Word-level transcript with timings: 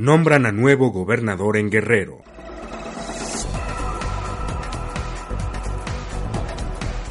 Nombran 0.00 0.46
a 0.46 0.50
nuevo 0.50 0.92
gobernador 0.92 1.58
en 1.58 1.68
Guerrero. 1.68 2.22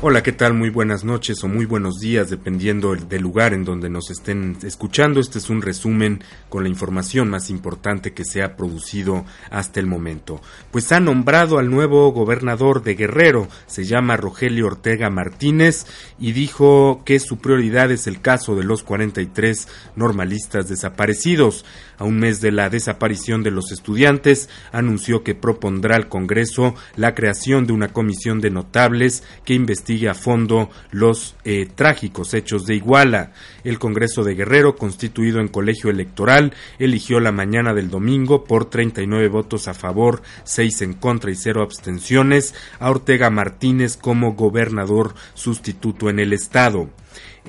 Hola, 0.01 0.23
¿qué 0.23 0.31
tal? 0.31 0.53
Muy 0.53 0.69
buenas 0.69 1.03
noches 1.03 1.43
o 1.43 1.49
muy 1.49 1.65
buenos 1.65 1.99
días, 1.99 2.29
dependiendo 2.29 2.95
del 2.95 3.21
lugar 3.21 3.53
en 3.53 3.65
donde 3.65 3.89
nos 3.89 4.09
estén 4.09 4.57
escuchando. 4.63 5.19
Este 5.19 5.39
es 5.39 5.49
un 5.49 5.61
resumen 5.61 6.23
con 6.47 6.63
la 6.63 6.69
información 6.69 7.29
más 7.29 7.49
importante 7.49 8.13
que 8.13 8.23
se 8.23 8.41
ha 8.41 8.55
producido 8.55 9.25
hasta 9.51 9.81
el 9.81 9.87
momento. 9.87 10.41
Pues 10.71 10.93
ha 10.93 11.01
nombrado 11.01 11.59
al 11.59 11.69
nuevo 11.69 12.09
gobernador 12.13 12.81
de 12.81 12.95
Guerrero, 12.95 13.49
se 13.67 13.83
llama 13.83 14.15
Rogelio 14.15 14.67
Ortega 14.67 15.09
Martínez, 15.09 15.85
y 16.17 16.31
dijo 16.31 17.03
que 17.03 17.19
su 17.19 17.37
prioridad 17.37 17.91
es 17.91 18.07
el 18.07 18.21
caso 18.21 18.55
de 18.55 18.63
los 18.63 18.83
43 18.83 19.67
normalistas 19.97 20.69
desaparecidos. 20.69 21.65
A 21.99 22.05
un 22.05 22.17
mes 22.17 22.39
de 22.39 22.51
la 22.51 22.69
desaparición 22.69 23.43
de 23.43 23.51
los 23.51 23.71
estudiantes, 23.71 24.49
anunció 24.71 25.21
que 25.21 25.35
propondrá 25.35 25.97
al 25.97 26.07
Congreso 26.07 26.73
la 26.95 27.13
creación 27.13 27.67
de 27.67 27.73
una 27.73 27.89
comisión 27.89 28.39
de 28.39 28.49
notables 28.49 29.23
que 29.43 29.53
investigue 29.53 30.07
a 30.07 30.13
fondo 30.13 30.69
los 30.91 31.35
eh, 31.43 31.67
trágicos 31.75 32.33
hechos 32.33 32.65
de 32.65 32.75
Iguala. 32.75 33.33
El 33.65 33.79
Congreso 33.79 34.23
de 34.23 34.35
Guerrero, 34.35 34.77
constituido 34.77 35.41
en 35.41 35.49
colegio 35.49 35.89
electoral, 35.89 36.53
eligió 36.79 37.19
la 37.19 37.33
mañana 37.33 37.73
del 37.73 37.89
domingo 37.89 38.45
por 38.45 38.69
39 38.69 39.27
votos 39.27 39.67
a 39.67 39.73
favor, 39.73 40.21
6 40.45 40.81
en 40.83 40.93
contra 40.93 41.31
y 41.31 41.35
0 41.35 41.61
abstenciones 41.61 42.55
a 42.79 42.89
Ortega 42.89 43.29
Martínez 43.29 43.97
como 43.97 44.35
gobernador 44.35 45.15
sustituto 45.33 46.09
en 46.09 46.19
el 46.19 46.31
estado. 46.31 46.89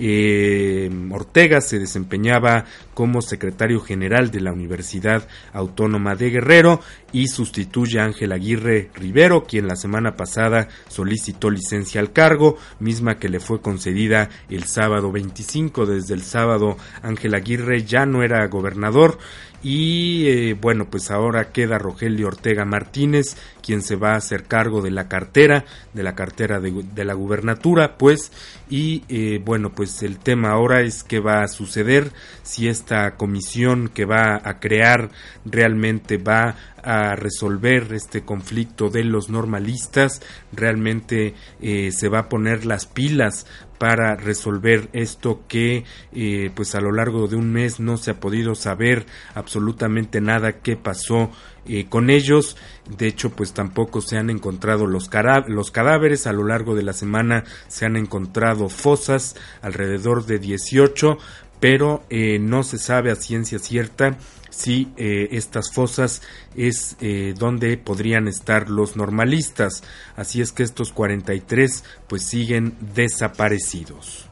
Eh, 0.02 0.90
Ortega 1.10 1.60
se 1.60 1.78
desempeñaba 1.78 2.64
como 2.94 3.20
secretario 3.20 3.80
general 3.80 4.30
de 4.30 4.40
la 4.40 4.52
Universidad 4.52 5.28
Autónoma 5.52 6.14
de 6.14 6.30
Guerrero 6.30 6.80
y 7.12 7.28
sustituye 7.28 8.00
a 8.00 8.04
Ángel 8.04 8.32
Aguirre 8.32 8.90
Rivero, 8.94 9.44
quien 9.44 9.68
la 9.68 9.76
semana 9.76 10.16
pasada 10.16 10.68
solicitó 10.88 11.50
licencia 11.50 12.00
al 12.00 12.12
cargo, 12.12 12.56
misma 12.78 13.18
que 13.18 13.28
le 13.28 13.40
fue 13.40 13.60
concedida 13.60 14.30
el 14.48 14.64
sábado 14.64 15.12
25. 15.12 15.84
Desde 15.84 16.14
el 16.14 16.22
sábado 16.22 16.78
Ángel 17.02 17.34
Aguirre 17.34 17.84
ya 17.84 18.06
no 18.06 18.22
era 18.22 18.46
gobernador 18.46 19.18
y 19.62 20.26
eh, 20.28 20.54
bueno, 20.54 20.86
pues 20.90 21.10
ahora 21.10 21.52
queda 21.52 21.78
Rogelio 21.78 22.28
Ortega 22.28 22.64
Martínez, 22.64 23.36
quien 23.62 23.82
se 23.82 23.96
va 23.96 24.12
a 24.12 24.16
hacer 24.16 24.44
cargo 24.44 24.80
de 24.80 24.90
la 24.90 25.08
cartera, 25.08 25.64
de 25.92 26.02
la 26.02 26.14
cartera 26.14 26.60
de, 26.60 27.04
la 27.04 27.14
gubernatura, 27.14 27.98
pues, 27.98 28.32
y 28.70 29.02
eh, 29.08 29.42
bueno, 29.44 29.72
pues 29.72 30.02
el 30.02 30.18
tema 30.18 30.52
ahora 30.52 30.80
es 30.80 31.02
qué 31.02 31.18
va 31.18 31.42
a 31.42 31.48
suceder, 31.48 32.12
si 32.42 32.68
esta 32.68 33.16
comisión 33.16 33.90
que 33.92 34.04
va 34.04 34.40
a 34.42 34.60
crear 34.60 35.10
realmente 35.44 36.16
va 36.16 36.54
a 36.82 37.16
resolver 37.16 37.92
este 37.92 38.22
conflicto 38.22 38.88
de 38.88 39.04
los 39.04 39.28
normalistas, 39.28 40.22
realmente 40.52 41.34
eh, 41.60 41.90
se 41.92 42.08
va 42.08 42.20
a 42.20 42.28
poner 42.28 42.64
las 42.64 42.86
pilas 42.86 43.44
para 43.78 44.14
resolver 44.14 44.90
esto 44.92 45.42
que 45.48 45.84
eh, 46.12 46.50
pues 46.54 46.74
a 46.74 46.80
lo 46.80 46.92
largo 46.92 47.28
de 47.28 47.36
un 47.36 47.50
mes 47.50 47.80
no 47.80 47.96
se 47.96 48.12
ha 48.12 48.20
podido 48.20 48.54
saber 48.54 49.06
absolutamente 49.34 50.20
nada 50.20 50.60
qué 50.60 50.76
pasó 50.76 51.30
eh, 51.66 51.86
con 51.88 52.10
ellos 52.10 52.56
de 52.96 53.06
hecho 53.06 53.30
pues 53.30 53.52
tampoco 53.52 54.00
se 54.00 54.16
han 54.16 54.30
encontrado 54.30 54.86
los, 54.86 55.10
los 55.48 55.70
cadáveres 55.70 56.26
a 56.26 56.32
lo 56.32 56.44
largo 56.44 56.74
de 56.74 56.82
la 56.82 56.92
semana 56.92 57.44
se 57.68 57.86
han 57.86 57.96
encontrado 57.96 58.68
fosas 58.68 59.36
alrededor 59.62 60.26
de 60.26 60.38
18 60.38 61.18
pero 61.60 62.02
eh, 62.08 62.38
no 62.38 62.62
se 62.62 62.78
sabe 62.78 63.10
a 63.10 63.16
ciencia 63.16 63.58
cierta 63.58 64.16
si 64.50 64.92
eh, 64.96 65.28
estas 65.32 65.72
fosas 65.72 66.22
es 66.56 66.96
donde 67.38 67.76
podrían 67.78 68.26
estar 68.26 68.68
los 68.68 68.96
normalistas. 68.96 69.84
Así 70.16 70.40
es 70.40 70.50
que 70.50 70.64
estos 70.64 70.92
43 70.92 71.84
pues 72.08 72.24
siguen 72.24 72.74
desaparecidos. 72.94 74.28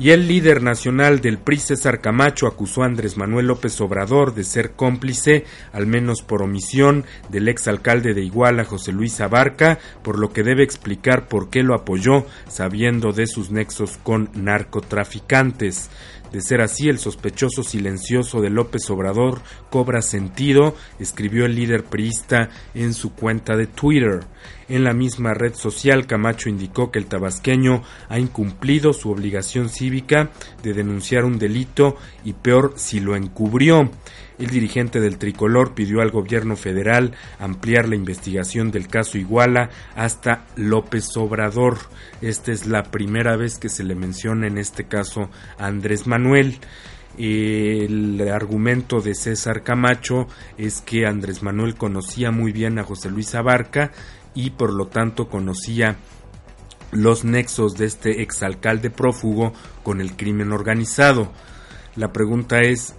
Y 0.00 0.10
el 0.10 0.28
líder 0.28 0.62
nacional 0.62 1.20
del 1.20 1.38
PRI, 1.38 1.56
César 1.56 2.00
Camacho, 2.00 2.46
acusó 2.46 2.84
a 2.84 2.86
Andrés 2.86 3.16
Manuel 3.16 3.48
López 3.48 3.80
Obrador 3.80 4.32
de 4.32 4.44
ser 4.44 4.72
cómplice, 4.72 5.44
al 5.72 5.88
menos 5.88 6.22
por 6.22 6.40
omisión, 6.40 7.04
del 7.30 7.48
exalcalde 7.48 8.14
de 8.14 8.22
Iguala, 8.22 8.64
José 8.64 8.92
Luis 8.92 9.20
Abarca, 9.20 9.80
por 10.04 10.20
lo 10.20 10.32
que 10.32 10.44
debe 10.44 10.62
explicar 10.62 11.26
por 11.26 11.50
qué 11.50 11.64
lo 11.64 11.74
apoyó, 11.74 12.26
sabiendo 12.46 13.12
de 13.12 13.26
sus 13.26 13.50
nexos 13.50 13.98
con 14.00 14.30
narcotraficantes. 14.34 15.90
De 16.32 16.40
ser 16.40 16.60
así, 16.60 16.88
el 16.88 16.98
sospechoso 16.98 17.62
silencioso 17.62 18.40
de 18.40 18.50
López 18.50 18.88
Obrador 18.90 19.40
cobra 19.70 20.02
sentido, 20.02 20.74
escribió 20.98 21.46
el 21.46 21.54
líder 21.54 21.84
priista 21.84 22.50
en 22.74 22.92
su 22.92 23.14
cuenta 23.14 23.56
de 23.56 23.66
Twitter. 23.66 24.20
En 24.68 24.84
la 24.84 24.92
misma 24.92 25.32
red 25.32 25.54
social, 25.54 26.06
Camacho 26.06 26.50
indicó 26.50 26.90
que 26.90 26.98
el 26.98 27.06
tabasqueño 27.06 27.82
ha 28.10 28.18
incumplido 28.18 28.92
su 28.92 29.10
obligación 29.10 29.70
cívica 29.70 30.30
de 30.62 30.74
denunciar 30.74 31.24
un 31.24 31.38
delito 31.38 31.96
y 32.24 32.34
peor 32.34 32.74
si 32.76 33.00
lo 33.00 33.16
encubrió. 33.16 33.90
El 34.38 34.48
dirigente 34.48 35.00
del 35.00 35.18
tricolor 35.18 35.74
pidió 35.74 36.00
al 36.00 36.10
gobierno 36.10 36.54
federal 36.54 37.12
ampliar 37.40 37.88
la 37.88 37.96
investigación 37.96 38.70
del 38.70 38.86
caso 38.86 39.18
Iguala 39.18 39.70
hasta 39.96 40.46
López 40.54 41.16
Obrador. 41.16 41.78
Esta 42.20 42.52
es 42.52 42.66
la 42.66 42.84
primera 42.84 43.36
vez 43.36 43.58
que 43.58 43.68
se 43.68 43.82
le 43.82 43.96
menciona 43.96 44.46
en 44.46 44.58
este 44.58 44.84
caso 44.84 45.28
a 45.58 45.66
Andrés 45.66 46.06
Manuel. 46.06 46.17
El 47.18 48.28
argumento 48.32 49.00
de 49.00 49.14
César 49.14 49.62
Camacho 49.62 50.26
es 50.56 50.80
que 50.80 51.06
Andrés 51.06 51.42
Manuel 51.42 51.74
conocía 51.74 52.30
muy 52.30 52.52
bien 52.52 52.78
a 52.78 52.84
José 52.84 53.10
Luis 53.10 53.34
Abarca 53.34 53.92
y 54.34 54.50
por 54.50 54.72
lo 54.72 54.86
tanto 54.86 55.28
conocía 55.28 55.96
los 56.92 57.24
nexos 57.24 57.74
de 57.74 57.86
este 57.86 58.22
exalcalde 58.22 58.90
prófugo 58.90 59.52
con 59.82 60.00
el 60.00 60.16
crimen 60.16 60.52
organizado. 60.52 61.32
La 61.96 62.12
pregunta 62.12 62.60
es 62.60 62.94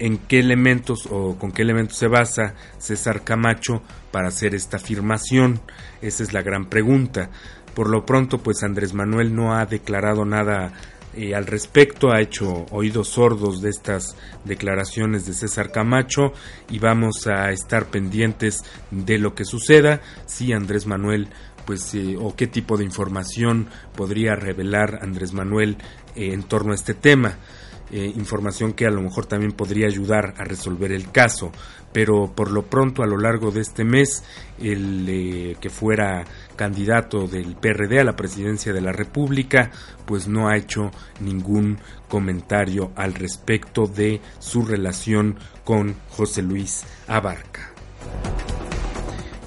en 0.00 0.18
qué 0.18 0.40
elementos 0.40 1.06
o 1.10 1.36
con 1.38 1.52
qué 1.52 1.62
elementos 1.62 1.96
se 1.96 2.08
basa 2.08 2.54
César 2.78 3.22
Camacho 3.22 3.82
para 4.10 4.28
hacer 4.28 4.54
esta 4.54 4.78
afirmación. 4.78 5.60
Esa 6.02 6.22
es 6.22 6.32
la 6.32 6.42
gran 6.42 6.66
pregunta. 6.68 7.30
Por 7.74 7.88
lo 7.88 8.04
pronto, 8.04 8.38
pues 8.38 8.62
Andrés 8.64 8.94
Manuel 8.94 9.34
no 9.34 9.54
ha 9.54 9.64
declarado 9.66 10.24
nada 10.24 10.72
eh, 11.14 11.34
al 11.34 11.46
respecto, 11.46 12.12
ha 12.12 12.20
hecho 12.20 12.66
oídos 12.70 13.08
sordos 13.08 13.60
de 13.60 13.70
estas 13.70 14.16
declaraciones 14.44 15.26
de 15.26 15.32
César 15.32 15.72
Camacho 15.72 16.32
y 16.68 16.78
vamos 16.78 17.26
a 17.26 17.50
estar 17.50 17.86
pendientes 17.86 18.62
de 18.92 19.18
lo 19.18 19.34
que 19.34 19.44
suceda 19.44 20.00
si 20.26 20.52
Andrés 20.52 20.86
Manuel 20.86 21.28
pues 21.66 21.94
eh, 21.94 22.16
o 22.18 22.36
qué 22.36 22.46
tipo 22.46 22.76
de 22.76 22.84
información 22.84 23.68
podría 23.96 24.36
revelar 24.36 25.00
Andrés 25.02 25.32
Manuel 25.32 25.78
eh, 26.14 26.32
en 26.32 26.44
torno 26.44 26.72
a 26.72 26.76
este 26.76 26.94
tema. 26.94 27.36
Información 27.92 28.72
que 28.74 28.86
a 28.86 28.90
lo 28.90 29.02
mejor 29.02 29.26
también 29.26 29.50
podría 29.50 29.88
ayudar 29.88 30.34
a 30.38 30.44
resolver 30.44 30.92
el 30.92 31.10
caso. 31.10 31.50
Pero 31.92 32.32
por 32.34 32.50
lo 32.50 32.62
pronto, 32.62 33.02
a 33.02 33.06
lo 33.06 33.18
largo 33.18 33.50
de 33.50 33.60
este 33.60 33.84
mes, 33.84 34.22
el 34.60 35.06
eh, 35.08 35.56
que 35.60 35.70
fuera 35.70 36.24
candidato 36.56 37.26
del 37.26 37.56
PRD 37.56 38.00
a 38.00 38.04
la 38.04 38.16
presidencia 38.16 38.72
de 38.72 38.80
la 38.80 38.92
República, 38.92 39.70
pues 40.06 40.28
no 40.28 40.48
ha 40.48 40.56
hecho 40.56 40.90
ningún 41.20 41.78
comentario 42.08 42.92
al 42.94 43.14
respecto 43.14 43.86
de 43.86 44.20
su 44.38 44.64
relación 44.64 45.38
con 45.64 45.96
José 46.10 46.42
Luis 46.42 46.84
Abarca 47.06 47.70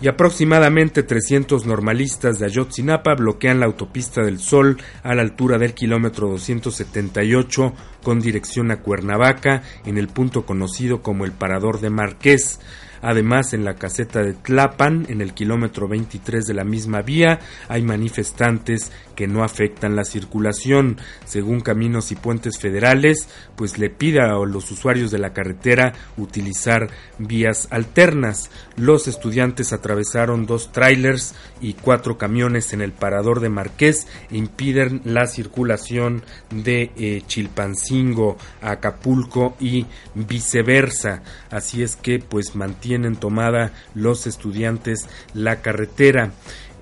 y 0.03 0.09
aproximadamente 0.09 1.01
300 1.01 1.65
normalistas 1.65 2.37
de 2.37 2.47
Ayotzinapa 2.47 3.15
bloquean 3.15 3.61
la 3.61 3.67
autopista 3.67 4.21
del 4.21 4.37
Sol 4.37 4.77
a 5.01 5.15
la 5.15 5.21
altura 5.21 5.57
del 5.57 5.73
kilómetro 5.73 6.27
278 6.27 7.73
con 8.03 8.19
dirección 8.19 8.69
a 8.71 8.81
Cuernavaca 8.81 9.63
en 9.85 9.97
el 9.97 10.09
punto 10.09 10.45
conocido 10.45 11.01
como 11.01 11.23
el 11.23 11.31
Parador 11.31 11.79
de 11.79 11.89
Marqués. 11.89 12.59
Además, 13.01 13.53
en 13.53 13.63
la 13.63 13.75
caseta 13.75 14.21
de 14.21 14.33
Tlapan, 14.33 15.05
en 15.07 15.21
el 15.21 15.33
kilómetro 15.33 15.87
23 15.87 16.43
de 16.43 16.53
la 16.53 16.65
misma 16.65 17.01
vía, 17.01 17.39
hay 17.69 17.81
manifestantes 17.81 18.91
que 19.15 19.27
no 19.27 19.43
afectan 19.43 19.95
la 19.95 20.05
circulación. 20.05 20.97
Según 21.25 21.61
Caminos 21.61 22.11
y 22.11 22.15
Puentes 22.15 22.59
Federales, 22.59 23.27
pues 23.55 23.77
le 23.77 23.89
pida 23.89 24.31
a 24.31 24.45
los 24.45 24.71
usuarios 24.71 25.11
de 25.11 25.19
la 25.19 25.33
carretera 25.33 25.93
utilizar 26.17 26.89
vías 27.17 27.67
alternas. 27.71 28.49
Los 28.77 29.07
estudiantes 29.07 29.73
atravesaron 29.73 30.45
dos 30.45 30.71
trailers 30.71 31.35
y 31.61 31.73
cuatro 31.73 32.17
camiones 32.17 32.73
en 32.73 32.81
el 32.81 32.91
parador 32.91 33.39
de 33.39 33.49
Marqués 33.49 34.07
e 34.31 34.37
impiden 34.37 35.01
la 35.05 35.27
circulación 35.27 36.23
de 36.49 36.91
eh, 36.97 37.21
Chilpancingo 37.25 38.37
Acapulco 38.61 39.55
y 39.59 39.85
viceversa. 40.15 41.23
Así 41.49 41.83
es 41.83 41.95
que 41.95 42.19
pues 42.19 42.55
mantienen 42.55 43.15
tomada 43.15 43.71
los 43.93 44.27
estudiantes 44.27 45.07
la 45.33 45.61
carretera. 45.61 46.31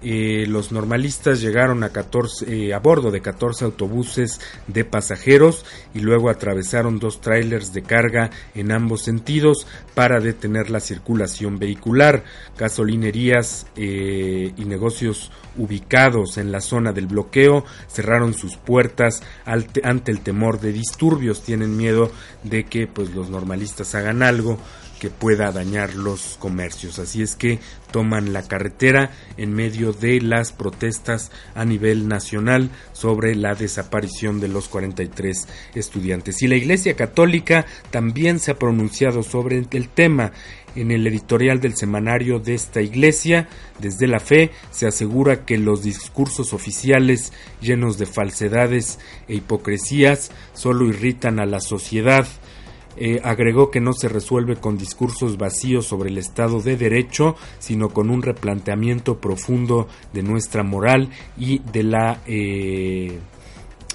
Eh, 0.03 0.45
los 0.47 0.71
normalistas 0.71 1.41
llegaron 1.41 1.83
a, 1.83 1.89
14, 1.89 2.45
eh, 2.47 2.73
a 2.73 2.79
bordo 2.79 3.11
de 3.11 3.21
14 3.21 3.65
autobuses 3.65 4.39
de 4.67 4.83
pasajeros 4.83 5.63
y 5.93 5.99
luego 5.99 6.29
atravesaron 6.29 6.97
dos 6.97 7.21
trailers 7.21 7.71
de 7.71 7.83
carga 7.83 8.31
en 8.55 8.71
ambos 8.71 9.03
sentidos 9.03 9.67
para 9.93 10.19
detener 10.19 10.71
la 10.71 10.79
circulación 10.79 11.59
vehicular. 11.59 12.23
Gasolinerías 12.57 13.67
eh, 13.75 14.53
y 14.57 14.65
negocios 14.65 15.31
ubicados 15.57 16.37
en 16.37 16.51
la 16.51 16.61
zona 16.61 16.93
del 16.93 17.07
bloqueo 17.07 17.65
cerraron 17.87 18.33
sus 18.33 18.57
puertas 18.57 19.21
ante 19.45 20.11
el 20.11 20.21
temor 20.21 20.59
de 20.59 20.73
disturbios. 20.73 21.43
Tienen 21.43 21.77
miedo 21.77 22.11
de 22.43 22.63
que 22.63 22.87
pues, 22.87 23.13
los 23.13 23.29
normalistas 23.29 23.93
hagan 23.93 24.23
algo 24.23 24.57
que 25.01 25.09
pueda 25.09 25.51
dañar 25.51 25.95
los 25.95 26.37
comercios. 26.37 26.99
Así 26.99 27.23
es 27.23 27.35
que 27.35 27.57
toman 27.91 28.33
la 28.33 28.47
carretera 28.47 29.09
en 29.35 29.51
medio 29.51 29.93
de 29.93 30.21
las 30.21 30.51
protestas 30.51 31.31
a 31.55 31.65
nivel 31.65 32.07
nacional 32.07 32.69
sobre 32.93 33.33
la 33.33 33.55
desaparición 33.55 34.39
de 34.39 34.47
los 34.47 34.67
43 34.67 35.47
estudiantes. 35.73 36.43
Y 36.43 36.47
la 36.47 36.55
Iglesia 36.55 36.95
Católica 36.95 37.65
también 37.89 38.37
se 38.37 38.51
ha 38.51 38.59
pronunciado 38.59 39.23
sobre 39.23 39.57
el 39.57 39.89
tema. 39.89 40.33
En 40.75 40.91
el 40.91 41.05
editorial 41.07 41.59
del 41.59 41.75
semanario 41.75 42.39
de 42.39 42.53
esta 42.53 42.81
iglesia, 42.81 43.49
desde 43.79 44.07
la 44.07 44.21
fe, 44.21 44.51
se 44.69 44.87
asegura 44.87 45.45
que 45.45 45.57
los 45.57 45.83
discursos 45.83 46.53
oficiales 46.53 47.33
llenos 47.59 47.97
de 47.97 48.05
falsedades 48.05 48.99
e 49.27 49.35
hipocresías 49.35 50.31
solo 50.53 50.87
irritan 50.87 51.41
a 51.41 51.45
la 51.45 51.59
sociedad 51.59 52.25
eh, 52.97 53.21
agregó 53.23 53.71
que 53.71 53.79
no 53.79 53.93
se 53.93 54.09
resuelve 54.09 54.57
con 54.57 54.77
discursos 54.77 55.37
vacíos 55.37 55.85
sobre 55.85 56.09
el 56.09 56.17
Estado 56.17 56.61
de 56.61 56.77
Derecho, 56.77 57.35
sino 57.59 57.89
con 57.89 58.09
un 58.09 58.21
replanteamiento 58.21 59.19
profundo 59.19 59.87
de 60.13 60.23
nuestra 60.23 60.63
moral 60.63 61.09
y 61.37 61.59
de 61.59 61.83
la 61.83 62.21
eh, 62.27 63.19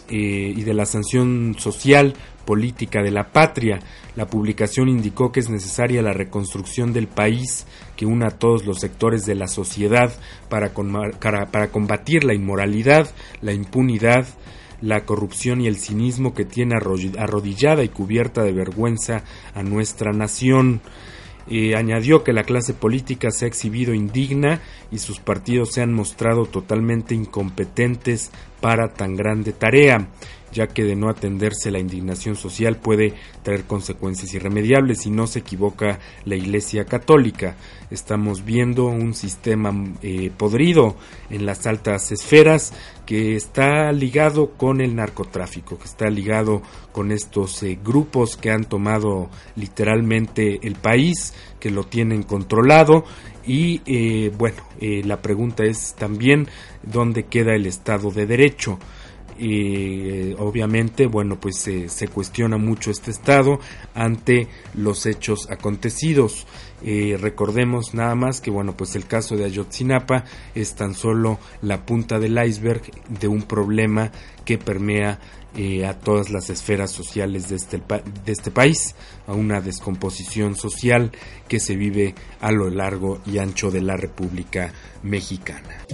eh, 0.08 0.54
y 0.56 0.62
de 0.62 0.74
la 0.74 0.86
sanción 0.86 1.56
social 1.58 2.14
política 2.44 3.02
de 3.02 3.10
la 3.10 3.32
patria. 3.32 3.80
La 4.14 4.26
publicación 4.26 4.88
indicó 4.88 5.32
que 5.32 5.40
es 5.40 5.50
necesaria 5.50 6.00
la 6.00 6.12
reconstrucción 6.12 6.92
del 6.92 7.08
país 7.08 7.66
que 7.96 8.06
una 8.06 8.28
a 8.28 8.38
todos 8.38 8.64
los 8.64 8.78
sectores 8.78 9.26
de 9.26 9.34
la 9.34 9.48
sociedad 9.48 10.12
para, 10.48 10.72
para 10.72 11.68
combatir 11.72 12.22
la 12.22 12.34
inmoralidad, 12.34 13.10
la 13.40 13.52
impunidad, 13.52 14.26
la 14.80 15.04
corrupción 15.04 15.60
y 15.60 15.66
el 15.66 15.76
cinismo 15.76 16.34
que 16.34 16.44
tiene 16.44 16.74
arrodillada 16.76 17.84
y 17.84 17.88
cubierta 17.88 18.42
de 18.42 18.52
vergüenza 18.52 19.24
a 19.54 19.62
nuestra 19.62 20.12
nación. 20.12 20.80
Eh, 21.48 21.76
añadió 21.76 22.24
que 22.24 22.32
la 22.32 22.42
clase 22.42 22.74
política 22.74 23.30
se 23.30 23.44
ha 23.44 23.48
exhibido 23.48 23.94
indigna 23.94 24.60
y 24.90 24.98
sus 24.98 25.20
partidos 25.20 25.72
se 25.72 25.82
han 25.82 25.92
mostrado 25.92 26.46
totalmente 26.46 27.14
incompetentes 27.14 28.32
para 28.60 28.92
tan 28.92 29.14
grande 29.14 29.52
tarea 29.52 30.08
ya 30.52 30.68
que 30.68 30.84
de 30.84 30.96
no 30.96 31.08
atenderse 31.08 31.70
la 31.70 31.78
indignación 31.78 32.36
social 32.36 32.76
puede 32.76 33.14
traer 33.42 33.64
consecuencias 33.64 34.32
irremediables 34.34 35.02
si 35.02 35.10
no 35.10 35.26
se 35.26 35.40
equivoca 35.40 35.98
la 36.24 36.36
Iglesia 36.36 36.84
Católica. 36.84 37.56
Estamos 37.90 38.44
viendo 38.44 38.86
un 38.86 39.14
sistema 39.14 39.72
eh, 40.02 40.30
podrido 40.36 40.96
en 41.30 41.46
las 41.46 41.66
altas 41.66 42.10
esferas 42.12 42.72
que 43.04 43.36
está 43.36 43.92
ligado 43.92 44.52
con 44.52 44.80
el 44.80 44.96
narcotráfico, 44.96 45.78
que 45.78 45.84
está 45.84 46.08
ligado 46.10 46.62
con 46.92 47.12
estos 47.12 47.62
eh, 47.62 47.78
grupos 47.82 48.36
que 48.36 48.50
han 48.50 48.64
tomado 48.64 49.28
literalmente 49.54 50.58
el 50.66 50.74
país, 50.74 51.34
que 51.60 51.70
lo 51.70 51.84
tienen 51.84 52.22
controlado 52.22 53.04
y 53.46 53.80
eh, 53.86 54.32
bueno, 54.36 54.56
la 54.80 55.22
pregunta 55.22 55.64
es 55.64 55.94
también 55.94 56.48
dónde 56.82 57.26
queda 57.26 57.54
el 57.54 57.66
Estado 57.66 58.10
de 58.10 58.26
Derecho 58.26 58.80
y 59.38 60.34
obviamente 60.38 61.06
bueno 61.06 61.38
pues 61.38 61.56
se 61.86 62.08
cuestiona 62.08 62.56
mucho 62.56 62.90
este 62.90 63.10
estado 63.10 63.58
ante 63.94 64.48
los 64.74 65.06
hechos 65.06 65.50
acontecidos 65.50 66.46
eh, 66.84 67.16
recordemos 67.20 67.94
nada 67.94 68.14
más 68.14 68.40
que 68.40 68.50
bueno 68.50 68.76
pues 68.76 68.96
el 68.96 69.06
caso 69.06 69.36
de 69.36 69.44
Ayotzinapa 69.44 70.24
es 70.54 70.74
tan 70.74 70.94
solo 70.94 71.38
la 71.62 71.84
punta 71.84 72.18
del 72.18 72.38
iceberg 72.44 72.82
de 73.08 73.28
un 73.28 73.42
problema 73.42 74.10
que 74.44 74.58
permea 74.58 75.18
eh, 75.58 75.86
a 75.86 75.98
todas 75.98 76.28
las 76.28 76.50
esferas 76.50 76.90
sociales 76.90 77.50
este, 77.50 77.78
de 77.78 78.32
este 78.32 78.50
país, 78.50 78.94
a 79.26 79.32
una 79.32 79.62
descomposición 79.62 80.54
social 80.54 81.12
que 81.48 81.60
se 81.60 81.76
vive 81.76 82.14
a 82.40 82.52
lo 82.52 82.68
largo 82.68 83.20
y 83.24 83.38
ancho 83.38 83.70
de 83.70 83.80
la 83.80 83.96
República 83.96 84.74
Mexicana. 85.02 85.86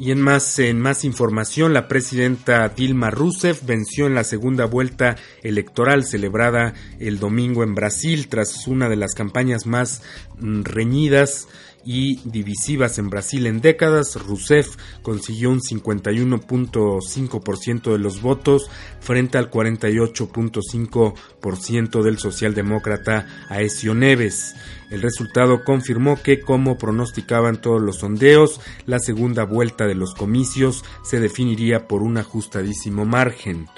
Y 0.00 0.12
en 0.12 0.20
más, 0.20 0.58
en 0.60 0.80
más 0.80 1.04
información, 1.04 1.74
la 1.74 1.88
presidenta 1.88 2.68
Dilma 2.68 3.10
Rousseff 3.10 3.64
venció 3.64 4.06
en 4.06 4.14
la 4.14 4.22
segunda 4.22 4.64
vuelta 4.64 5.16
electoral 5.42 6.04
celebrada 6.04 6.74
el 7.00 7.18
domingo 7.18 7.64
en 7.64 7.74
Brasil 7.74 8.28
tras 8.28 8.68
una 8.68 8.88
de 8.88 8.94
las 8.94 9.14
campañas 9.14 9.66
más 9.66 10.02
mm, 10.38 10.62
reñidas 10.62 11.48
y 11.84 12.20
divisivas 12.24 12.98
en 12.98 13.10
Brasil 13.10 13.46
en 13.46 13.60
décadas, 13.60 14.16
Rousseff 14.16 14.74
consiguió 15.02 15.50
un 15.50 15.60
51.5% 15.60 17.92
de 17.92 17.98
los 17.98 18.20
votos 18.20 18.68
frente 19.00 19.38
al 19.38 19.48
48.5% 19.50 22.02
del 22.02 22.18
socialdemócrata 22.18 23.26
Aesio 23.48 23.94
Neves. 23.94 24.56
El 24.90 25.02
resultado 25.02 25.64
confirmó 25.64 26.20
que, 26.22 26.40
como 26.40 26.78
pronosticaban 26.78 27.60
todos 27.60 27.82
los 27.82 27.98
sondeos, 27.98 28.60
la 28.86 28.98
segunda 28.98 29.44
vuelta 29.44 29.86
de 29.86 29.94
los 29.94 30.14
comicios 30.14 30.82
se 31.04 31.20
definiría 31.20 31.86
por 31.86 32.02
un 32.02 32.16
ajustadísimo 32.16 33.04
margen. 33.04 33.68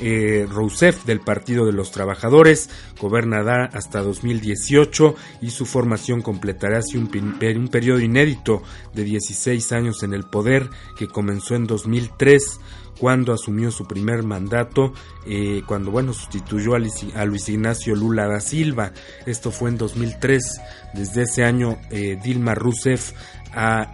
Eh, 0.00 0.46
Rousseff 0.48 1.04
del 1.04 1.20
Partido 1.20 1.66
de 1.66 1.72
los 1.72 1.90
Trabajadores 1.90 2.70
gobernará 3.00 3.64
hasta 3.64 4.00
2018 4.00 5.14
y 5.42 5.50
su 5.50 5.66
formación 5.66 6.22
completará 6.22 6.78
así 6.78 6.96
un, 6.96 7.10
un 7.12 7.68
periodo 7.68 8.00
inédito 8.00 8.62
de 8.94 9.04
16 9.04 9.72
años 9.72 10.02
en 10.04 10.14
el 10.14 10.24
poder 10.24 10.70
que 10.96 11.08
comenzó 11.08 11.56
en 11.56 11.66
2003 11.66 12.60
cuando 13.00 13.32
asumió 13.32 13.70
su 13.70 13.86
primer 13.86 14.22
mandato, 14.24 14.92
eh, 15.26 15.62
cuando 15.66 15.90
bueno 15.90 16.12
sustituyó 16.12 16.74
a 16.74 16.78
Luis, 17.24 17.48
Ignacio 17.48 17.94
Lula 17.94 18.26
da 18.26 18.40
Silva. 18.40 18.92
Esto 19.24 19.52
fue 19.52 19.70
en 19.70 19.78
2003. 19.78 20.60
Desde 20.94 21.22
ese 21.22 21.44
año 21.44 21.78
eh, 21.90 22.18
Dilma 22.22 22.54
Rousseff 22.54 23.12
ha 23.54 23.92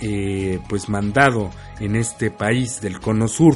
pues 0.68 0.88
mandado 0.88 1.50
en 1.80 1.96
este 1.96 2.30
país 2.30 2.80
del 2.80 2.98
Cono 2.98 3.28
Sur. 3.28 3.54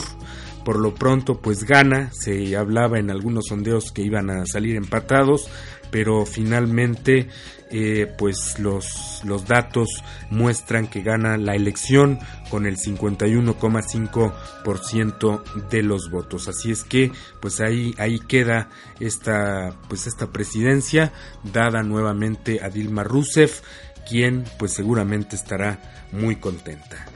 Por 0.69 0.81
lo 0.81 0.95
pronto 0.95 1.41
pues 1.41 1.65
gana, 1.65 2.11
se 2.13 2.55
hablaba 2.55 2.99
en 2.99 3.11
algunos 3.11 3.47
sondeos 3.47 3.91
que 3.91 4.03
iban 4.03 4.29
a 4.29 4.45
salir 4.45 4.77
empatados, 4.77 5.49
pero 5.91 6.27
finalmente 6.27 7.29
eh, 7.71 8.07
pues 8.19 8.59
los, 8.59 9.23
los 9.25 9.47
datos 9.47 9.89
muestran 10.29 10.87
que 10.87 11.01
gana 11.01 11.39
la 11.39 11.55
elección 11.55 12.19
con 12.51 12.67
el 12.67 12.77
51,5% 12.77 15.69
de 15.71 15.83
los 15.83 16.11
votos. 16.11 16.49
Así 16.49 16.71
es 16.71 16.85
que 16.85 17.13
pues 17.41 17.63
ahí, 17.63 17.95
ahí 17.97 18.19
queda 18.19 18.69
esta, 19.01 19.75
pues 19.89 20.07
esta 20.07 20.33
presidencia 20.33 21.15
dada 21.51 21.83
nuevamente 21.83 22.63
a 22.63 22.69
Dilma 22.69 23.05
Rousseff, 23.05 23.63
quien 24.07 24.45
pues 24.59 24.75
seguramente 24.75 25.35
estará 25.35 25.81
muy 26.13 26.37
contenta. 26.37 27.08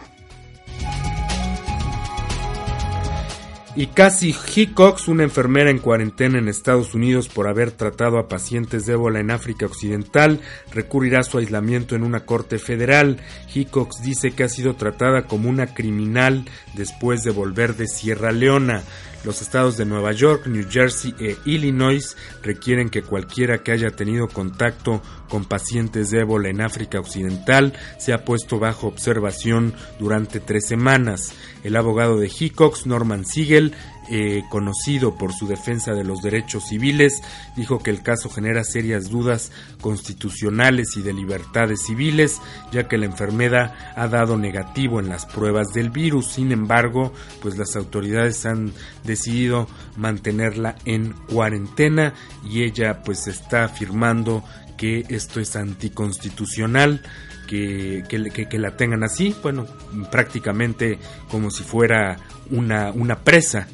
Y 3.74 3.86
Cassie 3.86 4.34
Hickox, 4.54 5.08
una 5.08 5.22
enfermera 5.22 5.70
en 5.70 5.78
cuarentena 5.78 6.38
en 6.38 6.48
Estados 6.48 6.94
Unidos 6.94 7.28
por 7.28 7.48
haber 7.48 7.70
tratado 7.70 8.18
a 8.18 8.28
pacientes 8.28 8.84
de 8.84 8.92
ébola 8.92 9.18
en 9.20 9.30
África 9.30 9.64
Occidental, 9.64 10.40
recurrirá 10.70 11.20
a 11.20 11.24
su 11.24 11.38
aislamiento 11.38 11.96
en 11.96 12.02
una 12.02 12.26
corte 12.26 12.58
federal. 12.58 13.16
Hickox 13.54 14.02
dice 14.02 14.32
que 14.32 14.44
ha 14.44 14.50
sido 14.50 14.74
tratada 14.74 15.26
como 15.26 15.48
una 15.48 15.72
criminal 15.72 16.44
después 16.74 17.24
de 17.24 17.30
volver 17.30 17.74
de 17.74 17.88
Sierra 17.88 18.30
Leona. 18.30 18.82
Los 19.24 19.40
estados 19.40 19.76
de 19.76 19.84
Nueva 19.84 20.10
York, 20.12 20.46
New 20.48 20.66
Jersey 20.68 21.14
e 21.20 21.36
Illinois 21.44 22.16
requieren 22.42 22.90
que 22.90 23.02
cualquiera 23.02 23.62
que 23.62 23.70
haya 23.70 23.90
tenido 23.90 24.26
contacto 24.26 25.00
con 25.28 25.44
pacientes 25.44 26.10
de 26.10 26.20
ébola 26.20 26.48
en 26.48 26.60
África 26.60 26.98
Occidental 26.98 27.72
sea 27.98 28.24
puesto 28.24 28.58
bajo 28.58 28.88
observación 28.88 29.74
durante 30.00 30.40
tres 30.40 30.66
semanas. 30.66 31.34
El 31.62 31.76
abogado 31.76 32.18
de 32.18 32.30
Hickox, 32.36 32.86
Norman 32.86 33.24
Siegel, 33.24 33.74
eh, 34.10 34.42
conocido 34.48 35.14
por 35.14 35.32
su 35.32 35.46
defensa 35.46 35.92
de 35.92 36.04
los 36.04 36.22
derechos 36.22 36.68
civiles, 36.68 37.22
dijo 37.56 37.78
que 37.78 37.90
el 37.90 38.02
caso 38.02 38.28
genera 38.28 38.64
serias 38.64 39.10
dudas 39.10 39.52
constitucionales 39.80 40.96
y 40.96 41.02
de 41.02 41.12
libertades 41.12 41.82
civiles, 41.86 42.40
ya 42.72 42.88
que 42.88 42.98
la 42.98 43.06
enfermedad 43.06 43.74
ha 43.96 44.08
dado 44.08 44.36
negativo 44.38 45.00
en 45.00 45.08
las 45.08 45.26
pruebas 45.26 45.72
del 45.72 45.90
virus. 45.90 46.32
Sin 46.32 46.52
embargo, 46.52 47.12
pues 47.40 47.56
las 47.56 47.76
autoridades 47.76 48.44
han 48.46 48.72
decidido 49.04 49.68
mantenerla 49.96 50.76
en 50.84 51.12
cuarentena 51.12 52.14
y 52.48 52.62
ella 52.62 53.02
pues 53.02 53.26
está 53.28 53.64
afirmando 53.64 54.44
que 54.76 55.04
esto 55.08 55.40
es 55.40 55.56
anticonstitucional. 55.56 57.02
Que, 57.46 58.02
que, 58.08 58.58
la 58.58 58.76
tengan 58.78 59.04
así, 59.04 59.36
bueno, 59.42 59.66
prácticamente 60.10 60.98
como 61.28 61.50
si 61.50 61.62
fuera 61.62 62.16
una, 62.52 62.92
una 62.92 63.18
presa. 63.24 63.66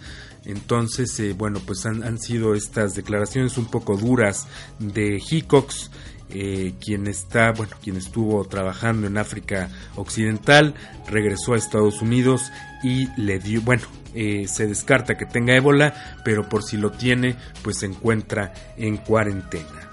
Entonces, 0.44 1.18
eh, 1.20 1.34
bueno, 1.36 1.60
pues 1.64 1.84
han, 1.84 2.18
sido 2.18 2.54
estas 2.54 2.94
declaraciones 2.94 3.58
un 3.58 3.66
poco 3.66 3.98
duras 3.98 4.46
de 4.78 5.20
Hickox, 5.30 5.90
eh, 6.30 6.72
quien 6.80 7.06
está, 7.06 7.52
bueno, 7.52 7.76
quien 7.82 7.96
estuvo 7.96 8.44
trabajando 8.46 9.06
en 9.06 9.18
África 9.18 9.68
Occidental, 9.96 10.74
regresó 11.06 11.52
a 11.52 11.58
Estados 11.58 12.00
Unidos 12.00 12.50
y 12.82 13.08
le 13.20 13.38
dio, 13.38 13.60
bueno, 13.60 13.82
eh, 14.14 14.46
se 14.48 14.66
descarta 14.66 15.18
que 15.18 15.26
tenga 15.26 15.54
ébola, 15.54 16.20
pero 16.24 16.48
por 16.48 16.62
si 16.62 16.78
lo 16.78 16.92
tiene, 16.92 17.36
pues 17.62 17.78
se 17.78 17.86
encuentra 17.86 18.54
en 18.78 18.96
cuarentena 18.96 19.87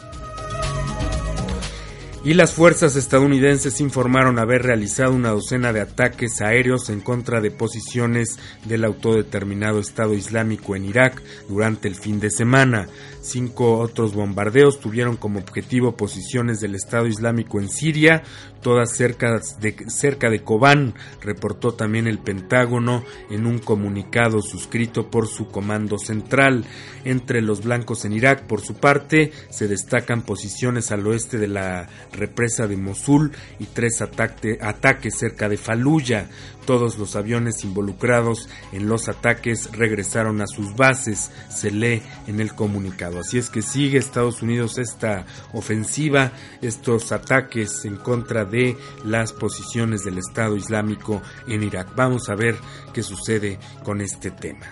y 2.26 2.34
las 2.34 2.54
fuerzas 2.54 2.96
estadounidenses 2.96 3.80
informaron 3.80 4.40
haber 4.40 4.64
realizado 4.64 5.14
una 5.14 5.30
docena 5.30 5.72
de 5.72 5.82
ataques 5.82 6.42
aéreos 6.42 6.90
en 6.90 7.00
contra 7.00 7.40
de 7.40 7.52
posiciones 7.52 8.40
del 8.66 8.84
autodeterminado 8.84 9.80
Estado 9.80 10.16
Islámico 10.16 10.76
en 10.76 10.86
Irak 10.86 11.22
durante 11.48 11.88
el 11.88 11.94
fin 11.94 12.20
de 12.20 12.32
semana. 12.32 12.88
Cinco 13.22 13.78
otros 13.78 14.16
bombardeos 14.16 14.80
tuvieron 14.80 15.18
como 15.18 15.38
objetivo 15.40 15.96
posiciones 15.96 16.60
del 16.60 16.74
Estado 16.74 17.06
Islámico 17.06 17.60
en 17.60 17.70
Siria, 17.70 18.24
todas 18.66 18.98
cerca 18.98 19.40
de, 19.60 19.76
cerca 19.90 20.32
de 20.32 20.42
Kobán, 20.42 20.96
reportó 21.22 21.76
también 21.76 22.08
el 22.08 22.18
Pentágono 22.18 23.04
en 23.30 23.46
un 23.46 23.60
comunicado 23.60 24.42
suscrito 24.42 25.12
por 25.12 25.28
su 25.28 25.50
comando 25.50 26.00
central. 26.00 26.66
Entre 27.04 27.44
los 27.44 27.64
blancos 27.64 28.06
en 28.06 28.14
Irak, 28.14 28.48
por 28.48 28.62
su 28.62 28.74
parte, 28.74 29.32
se 29.52 29.68
destacan 29.68 30.24
posiciones 30.24 30.92
al 30.92 31.06
oeste 31.06 31.38
de 31.38 31.48
la 31.48 31.88
represa 32.12 32.66
de 32.66 32.76
Mosul 32.76 33.34
y 33.60 33.66
tres 33.66 34.02
ataques 34.02 35.16
cerca 35.16 35.48
de 35.48 35.58
Faluya. 35.58 36.28
Todos 36.66 36.98
los 36.98 37.16
aviones 37.16 37.64
involucrados 37.64 38.50
en 38.74 38.90
los 38.90 39.08
ataques 39.08 39.70
regresaron 39.74 40.42
a 40.42 40.48
sus 40.48 40.76
bases, 40.76 41.30
se 41.50 41.70
lee 41.70 42.02
en 42.26 42.40
el 42.40 42.56
comunicado. 42.56 43.20
Así 43.20 43.38
es 43.38 43.52
que 43.52 43.62
sigue 43.62 44.00
Estados 44.00 44.42
Unidos 44.42 44.80
esta 44.80 45.28
ofensiva, 45.54 46.32
estos 46.64 47.12
ataques 47.12 47.86
en 47.86 47.98
contra 47.98 48.46
de 48.46 48.55
las 49.04 49.34
posiciones 49.34 50.04
del 50.04 50.18
Estado 50.18 50.56
Islámico 50.56 51.22
en 51.48 51.64
Irak. 51.64 51.96
Vamos 51.96 52.30
a 52.30 52.36
ver 52.36 52.56
qué 52.94 53.04
sucede 53.04 53.60
con 53.84 54.02
este 54.02 54.32
tema. 54.32 54.66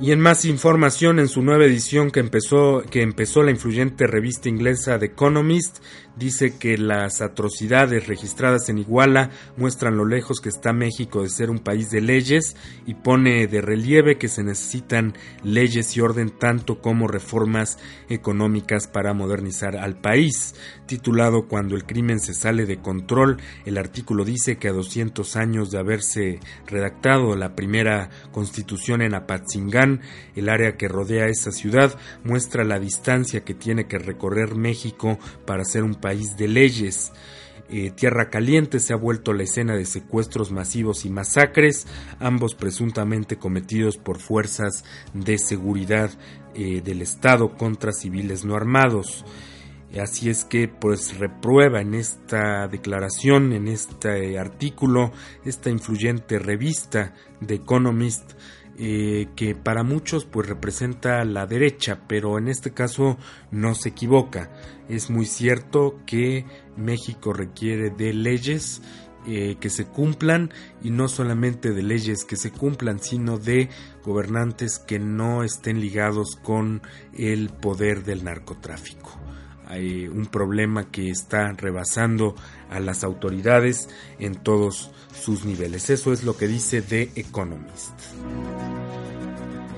Y 0.00 0.12
en 0.12 0.20
más 0.20 0.44
información, 0.44 1.18
en 1.18 1.28
su 1.28 1.40
nueva 1.40 1.64
edición 1.64 2.10
que 2.10 2.20
empezó, 2.20 2.82
que 2.90 3.00
empezó 3.00 3.42
la 3.42 3.52
influyente 3.52 4.06
revista 4.06 4.48
inglesa 4.48 4.98
The 4.98 5.06
Economist, 5.06 5.78
dice 6.16 6.56
que 6.58 6.78
las 6.78 7.20
atrocidades 7.20 8.06
registradas 8.06 8.68
en 8.68 8.78
Iguala 8.78 9.30
muestran 9.56 9.96
lo 9.96 10.04
lejos 10.04 10.40
que 10.40 10.48
está 10.48 10.72
México 10.72 11.22
de 11.22 11.28
ser 11.28 11.50
un 11.50 11.58
país 11.58 11.90
de 11.90 12.00
leyes 12.00 12.56
y 12.86 12.94
pone 12.94 13.46
de 13.46 13.60
relieve 13.60 14.18
que 14.18 14.28
se 14.28 14.44
necesitan 14.44 15.14
leyes 15.42 15.96
y 15.96 16.00
orden 16.00 16.30
tanto 16.30 16.80
como 16.80 17.08
reformas 17.08 17.78
económicas 18.08 18.86
para 18.86 19.14
modernizar 19.14 19.76
al 19.76 20.00
país. 20.00 20.54
Titulado 20.86 21.48
Cuando 21.48 21.76
el 21.76 21.84
crimen 21.84 22.20
se 22.20 22.34
sale 22.34 22.66
de 22.66 22.78
control, 22.78 23.38
el 23.64 23.78
artículo 23.78 24.24
dice 24.24 24.56
que 24.56 24.68
a 24.68 24.72
200 24.72 25.36
años 25.36 25.70
de 25.70 25.78
haberse 25.78 26.40
redactado 26.66 27.36
la 27.36 27.54
primera 27.54 28.10
constitución 28.32 29.02
en 29.02 29.14
Apatzingán, 29.14 30.00
el 30.36 30.48
área 30.48 30.76
que 30.76 30.88
rodea 30.88 31.26
esa 31.26 31.52
ciudad 31.52 31.98
muestra 32.22 32.64
la 32.64 32.78
distancia 32.78 33.44
que 33.44 33.54
tiene 33.54 33.86
que 33.86 33.98
recorrer 33.98 34.54
México 34.54 35.18
para 35.46 35.64
ser 35.64 35.82
un 35.82 35.94
país 36.04 36.36
de 36.36 36.48
leyes. 36.48 37.14
Eh, 37.70 37.90
Tierra 37.90 38.28
Caliente 38.28 38.78
se 38.78 38.92
ha 38.92 38.96
vuelto 38.96 39.32
la 39.32 39.44
escena 39.44 39.74
de 39.74 39.86
secuestros 39.86 40.52
masivos 40.52 41.06
y 41.06 41.10
masacres, 41.10 41.86
ambos 42.20 42.54
presuntamente 42.54 43.38
cometidos 43.38 43.96
por 43.96 44.18
fuerzas 44.18 44.84
de 45.14 45.38
seguridad 45.38 46.10
eh, 46.54 46.82
del 46.84 47.00
Estado 47.00 47.56
contra 47.56 47.92
civiles 47.92 48.44
no 48.44 48.54
armados. 48.54 49.24
Así 49.98 50.28
es 50.28 50.44
que 50.44 50.68
pues 50.68 51.18
reprueba 51.18 51.80
en 51.80 51.94
esta 51.94 52.68
declaración, 52.68 53.54
en 53.54 53.66
este 53.68 54.38
artículo, 54.38 55.10
esta 55.46 55.70
influyente 55.70 56.38
revista 56.38 57.14
de 57.40 57.54
Economist 57.54 58.32
eh, 58.76 59.28
que 59.36 59.54
para 59.54 59.82
muchos 59.82 60.24
pues 60.24 60.48
representa 60.48 61.24
la 61.24 61.46
derecha, 61.46 62.00
pero 62.08 62.38
en 62.38 62.48
este 62.48 62.72
caso 62.72 63.18
no 63.50 63.74
se 63.74 63.90
equivoca. 63.90 64.50
Es 64.88 65.10
muy 65.10 65.26
cierto 65.26 66.00
que 66.06 66.44
México 66.76 67.32
requiere 67.32 67.90
de 67.90 68.12
leyes 68.12 68.82
eh, 69.26 69.56
que 69.58 69.70
se 69.70 69.86
cumplan 69.86 70.50
y 70.82 70.90
no 70.90 71.08
solamente 71.08 71.72
de 71.72 71.82
leyes 71.82 72.24
que 72.24 72.36
se 72.36 72.50
cumplan, 72.50 73.00
sino 73.00 73.38
de 73.38 73.70
gobernantes 74.04 74.78
que 74.78 74.98
no 74.98 75.44
estén 75.44 75.80
ligados 75.80 76.36
con 76.36 76.82
el 77.16 77.48
poder 77.48 78.04
del 78.04 78.24
narcotráfico. 78.24 79.18
Hay 79.66 80.08
un 80.08 80.26
problema 80.26 80.90
que 80.90 81.08
está 81.08 81.52
rebasando 81.52 82.34
a 82.68 82.80
las 82.80 83.02
autoridades 83.02 83.88
en 84.18 84.34
todos 84.34 84.90
sus 85.14 85.44
niveles. 85.46 85.88
Eso 85.88 86.12
es 86.12 86.22
lo 86.22 86.36
que 86.36 86.46
dice 86.46 86.82
The 86.82 87.12
Economist. 87.14 87.94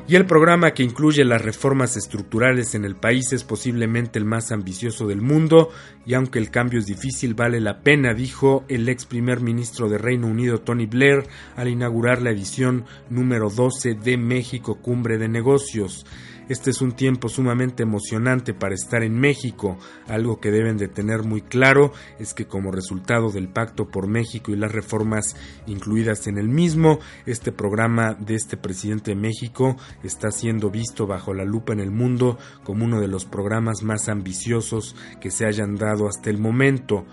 Y 0.08 0.14
el 0.14 0.25
programa 0.25 0.70
que 0.70 0.84
incluye 0.84 1.25
las 1.25 1.42
reformas 1.42 1.96
estructurales 1.96 2.76
en 2.76 2.84
el 2.84 2.94
país 2.94 3.32
es 3.32 3.42
posiblemente 3.42 4.20
el 4.20 4.25
más 4.25 4.52
ambicioso 4.52 5.08
del 5.08 5.20
mundo 5.20 5.70
y 6.04 6.14
aunque 6.14 6.38
el 6.38 6.52
cambio 6.52 6.78
es 6.78 6.86
difícil 6.86 7.34
vale 7.34 7.60
la 7.60 7.80
pena, 7.80 8.14
dijo 8.14 8.64
el 8.68 8.88
ex 8.88 9.04
primer 9.04 9.40
ministro 9.40 9.88
de 9.88 9.98
Reino 9.98 10.28
Unido 10.28 10.60
Tony 10.60 10.86
Blair 10.86 11.25
al 11.56 11.66
inaugurar 11.66 12.22
la 12.22 12.30
edición 12.30 12.84
número 13.10 13.50
12 13.50 13.94
de 13.94 14.16
México 14.16 14.76
Cumbre 14.76 15.18
de 15.18 15.26
Negocios. 15.26 16.06
Este 16.48 16.70
es 16.70 16.80
un 16.80 16.92
tiempo 16.92 17.28
sumamente 17.28 17.82
emocionante 17.82 18.54
para 18.54 18.74
estar 18.74 19.02
en 19.02 19.18
México. 19.18 19.78
Algo 20.06 20.38
que 20.38 20.52
deben 20.52 20.76
de 20.76 20.86
tener 20.86 21.24
muy 21.24 21.42
claro 21.42 21.92
es 22.20 22.34
que 22.34 22.46
como 22.46 22.70
resultado 22.70 23.30
del 23.30 23.48
Pacto 23.48 23.88
por 23.88 24.06
México 24.06 24.52
y 24.52 24.56
las 24.56 24.70
reformas 24.70 25.34
incluidas 25.66 26.28
en 26.28 26.38
el 26.38 26.48
mismo, 26.48 27.00
este 27.26 27.50
programa 27.50 28.14
de 28.14 28.36
este 28.36 28.56
presidente 28.56 29.10
de 29.10 29.20
México 29.20 29.76
está 30.04 30.30
siendo 30.30 30.70
visto 30.70 31.08
bajo 31.08 31.34
la 31.34 31.44
lupa 31.44 31.72
en 31.72 31.80
el 31.80 31.90
mundo 31.90 32.38
como 32.62 32.84
uno 32.84 33.00
de 33.00 33.08
los 33.08 33.24
programas 33.24 33.82
más 33.82 34.08
ambiciosos 34.08 34.94
que 35.20 35.32
se 35.32 35.46
hayan 35.46 35.74
dado 35.74 36.06
hasta 36.06 36.30
el 36.30 36.38
momento. 36.38 37.06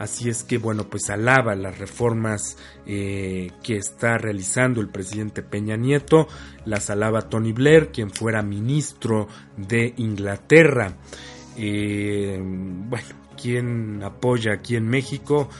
Así 0.00 0.30
es 0.30 0.44
que, 0.44 0.56
bueno, 0.56 0.88
pues 0.88 1.10
alaba 1.10 1.54
las 1.54 1.78
reformas 1.78 2.56
eh, 2.86 3.50
que 3.62 3.76
está 3.76 4.16
realizando 4.16 4.80
el 4.80 4.88
presidente 4.88 5.42
Peña 5.42 5.76
Nieto, 5.76 6.26
las 6.64 6.88
alaba 6.88 7.28
Tony 7.28 7.52
Blair, 7.52 7.90
quien 7.92 8.10
fuera 8.10 8.42
ministro 8.42 9.28
de 9.58 9.92
Inglaterra. 9.98 10.94
Eh, 11.54 12.40
bueno, 12.42 13.08
quien 13.36 14.02
apoya 14.02 14.54
aquí 14.54 14.74
en 14.74 14.88
México 14.88 15.50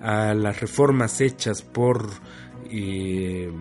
a 0.00 0.32
las 0.32 0.58
reformas 0.58 1.20
hechas 1.20 1.60
por... 1.60 2.08
Eh, 2.70 3.52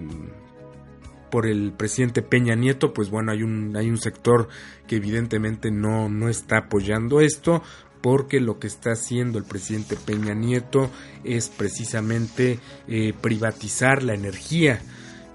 por 1.29 1.45
el 1.45 1.73
presidente 1.73 2.23
Peña 2.23 2.55
Nieto, 2.55 2.91
pues 2.91 3.11
bueno, 3.11 3.31
hay 3.31 3.43
un, 3.43 3.75
hay 3.77 3.87
un 3.87 3.97
sector 3.97 4.47
que 4.87 4.95
evidentemente 4.95 5.69
no, 5.69 6.09
no 6.09 6.27
está 6.27 6.57
apoyando 6.57 7.21
esto, 7.21 7.61
porque 8.01 8.39
lo 8.39 8.59
que 8.59 8.67
está 8.67 8.91
haciendo 8.91 9.37
el 9.37 9.43
presidente 9.43 9.95
Peña 9.95 10.33
Nieto 10.33 10.89
es 11.23 11.49
precisamente 11.49 12.59
eh, 12.87 13.13
privatizar 13.19 14.03
la 14.03 14.13
energía, 14.13 14.81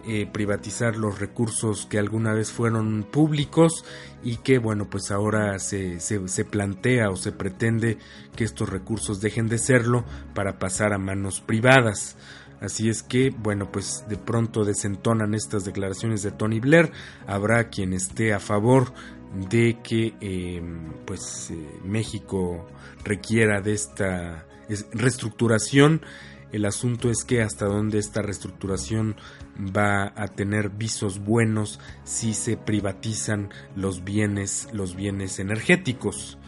eh, 0.06 0.26
privatizar 0.30 0.96
los 0.96 1.18
recursos 1.18 1.86
que 1.86 1.98
alguna 1.98 2.32
vez 2.34 2.50
fueron 2.50 3.06
públicos 3.10 3.84
y 4.22 4.36
que 4.36 4.58
bueno 4.58 4.88
pues 4.88 5.10
ahora 5.10 5.58
se, 5.58 6.00
se, 6.00 6.44
plantea 6.44 7.08
o 7.10 7.16
se 7.16 7.32
pretende 7.32 7.98
que 8.36 8.44
estos 8.44 8.68
recursos 8.68 9.20
dejen 9.20 9.48
de 9.48 9.58
serlo 9.58 10.04
para 10.34 10.58
pasar 10.58 10.92
a 10.92 10.98
manos 10.98 11.40
privadas. 11.40 12.16
Así 12.60 12.88
es 12.88 13.02
que, 13.02 13.30
bueno, 13.30 13.70
pues 13.70 14.04
de 14.08 14.16
pronto 14.16 14.64
desentonan 14.64 15.34
estas 15.34 15.64
declaraciones 15.64 16.22
de 16.22 16.30
Tony 16.30 16.60
Blair. 16.60 16.92
Habrá 17.26 17.68
quien 17.68 17.92
esté 17.92 18.32
a 18.32 18.40
favor 18.40 18.92
de 19.50 19.78
que 19.82 20.14
em, 20.20 20.92
pues 21.04 21.50
eh, 21.50 21.80
México 21.84 22.66
requiera 23.04 23.60
de 23.60 23.74
esta 23.74 24.46
reestructuración. 24.92 26.02
El 26.52 26.66
asunto 26.66 27.10
es 27.10 27.24
que 27.24 27.42
hasta 27.42 27.66
dónde 27.66 27.98
esta 27.98 28.22
reestructuración 28.22 29.16
va 29.58 30.12
a 30.16 30.28
tener 30.28 30.70
visos 30.70 31.18
buenos 31.18 31.80
si 32.04 32.32
se 32.32 32.56
privatizan 32.56 33.50
los 33.74 34.04
bienes, 34.04 34.68
los 34.72 34.94
bienes 34.94 35.40
energéticos. 35.40 36.38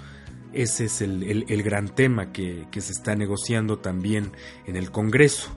Ese 0.52 0.84
es 0.86 1.02
el, 1.02 1.62
gran 1.64 1.88
tema 1.88 2.32
que, 2.32 2.66
que 2.70 2.80
se 2.80 2.92
está 2.92 3.16
negociando 3.16 3.78
también 3.78 4.32
en 4.66 4.76
el 4.76 4.90
Congreso. 4.90 5.50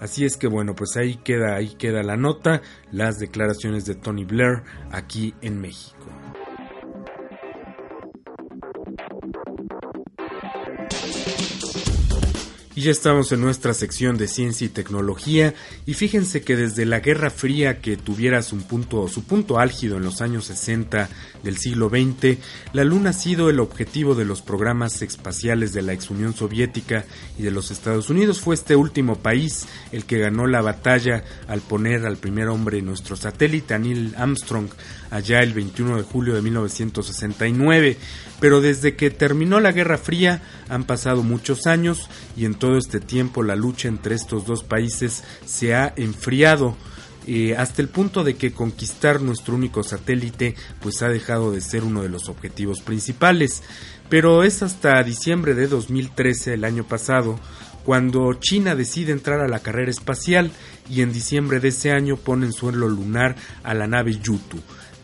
Así 0.00 0.24
es 0.24 0.36
que 0.36 0.46
bueno, 0.46 0.74
pues 0.74 0.96
ahí 0.96 1.16
queda, 1.16 1.56
ahí 1.56 1.74
queda 1.74 2.02
la 2.02 2.16
nota, 2.16 2.62
las 2.92 3.18
declaraciones 3.18 3.86
de 3.86 3.94
Tony 3.94 4.24
Blair 4.24 4.62
aquí 4.90 5.34
en 5.40 5.60
México. 5.60 6.06
Y 12.76 12.82
ya 12.82 12.90
estamos 12.90 13.32
en 13.32 13.40
nuestra 13.40 13.72
sección 13.72 14.18
de 14.18 14.28
ciencia 14.28 14.66
y 14.66 14.68
tecnología 14.68 15.54
y 15.86 15.94
fíjense 15.94 16.42
que 16.42 16.56
desde 16.56 16.84
la 16.84 17.00
Guerra 17.00 17.30
Fría 17.30 17.80
que 17.80 17.96
tuviera 17.96 18.42
su 18.42 18.58
punto, 18.58 19.08
su 19.08 19.24
punto 19.24 19.58
álgido 19.58 19.96
en 19.96 20.02
los 20.02 20.20
años 20.20 20.44
60 20.44 21.08
del 21.42 21.56
siglo 21.56 21.88
XX, 21.88 22.36
la 22.74 22.84
Luna 22.84 23.10
ha 23.10 23.12
sido 23.14 23.48
el 23.48 23.60
objetivo 23.60 24.14
de 24.14 24.26
los 24.26 24.42
programas 24.42 25.00
espaciales 25.00 25.72
de 25.72 25.80
la 25.80 25.94
ex 25.94 26.10
Unión 26.10 26.34
Soviética 26.34 27.06
y 27.38 27.44
de 27.44 27.50
los 27.50 27.70
Estados 27.70 28.10
Unidos. 28.10 28.42
Fue 28.42 28.54
este 28.54 28.76
último 28.76 29.16
país 29.20 29.66
el 29.90 30.04
que 30.04 30.18
ganó 30.18 30.46
la 30.46 30.60
batalla 30.60 31.24
al 31.48 31.62
poner 31.62 32.04
al 32.04 32.18
primer 32.18 32.48
hombre 32.48 32.82
nuestro 32.82 33.16
satélite, 33.16 33.78
Neil 33.78 34.14
Armstrong, 34.18 34.68
allá 35.10 35.40
el 35.40 35.54
21 35.54 35.96
de 35.96 36.02
julio 36.02 36.34
de 36.34 36.42
1969. 36.42 37.96
Pero 38.40 38.60
desde 38.60 38.96
que 38.96 39.10
terminó 39.10 39.60
la 39.60 39.72
Guerra 39.72 39.98
Fría 39.98 40.42
han 40.68 40.84
pasado 40.84 41.22
muchos 41.22 41.66
años 41.66 42.10
y 42.36 42.44
entonces 42.44 42.56
todo 42.58 42.78
este 42.78 43.00
tiempo 43.00 43.42
la 43.42 43.54
lucha 43.54 43.88
entre 43.88 44.14
estos 44.14 44.44
dos 44.46 44.64
países 44.64 45.22
se 45.44 45.74
ha 45.74 45.92
enfriado 45.96 46.76
eh, 47.28 47.56
hasta 47.56 47.82
el 47.82 47.88
punto 47.88 48.22
de 48.22 48.36
que 48.36 48.52
conquistar 48.52 49.20
nuestro 49.20 49.56
único 49.56 49.82
satélite 49.82 50.54
pues 50.80 51.02
ha 51.02 51.08
dejado 51.08 51.50
de 51.50 51.60
ser 51.60 51.82
uno 51.82 52.02
de 52.02 52.08
los 52.08 52.28
objetivos 52.28 52.80
principales. 52.80 53.62
Pero 54.08 54.44
es 54.44 54.62
hasta 54.62 55.02
diciembre 55.02 55.54
de 55.54 55.66
2013, 55.66 56.54
el 56.54 56.64
año 56.64 56.84
pasado, 56.84 57.40
cuando 57.84 58.32
China 58.34 58.76
decide 58.76 59.10
entrar 59.10 59.40
a 59.40 59.48
la 59.48 59.58
carrera 59.58 59.90
espacial 59.90 60.52
y 60.88 61.02
en 61.02 61.12
diciembre 61.12 61.58
de 61.58 61.68
ese 61.68 61.90
año 61.90 62.16
pone 62.16 62.46
en 62.46 62.52
suelo 62.52 62.88
lunar 62.88 63.34
a 63.64 63.74
la 63.74 63.88
nave 63.88 64.18
Yutu. 64.22 64.60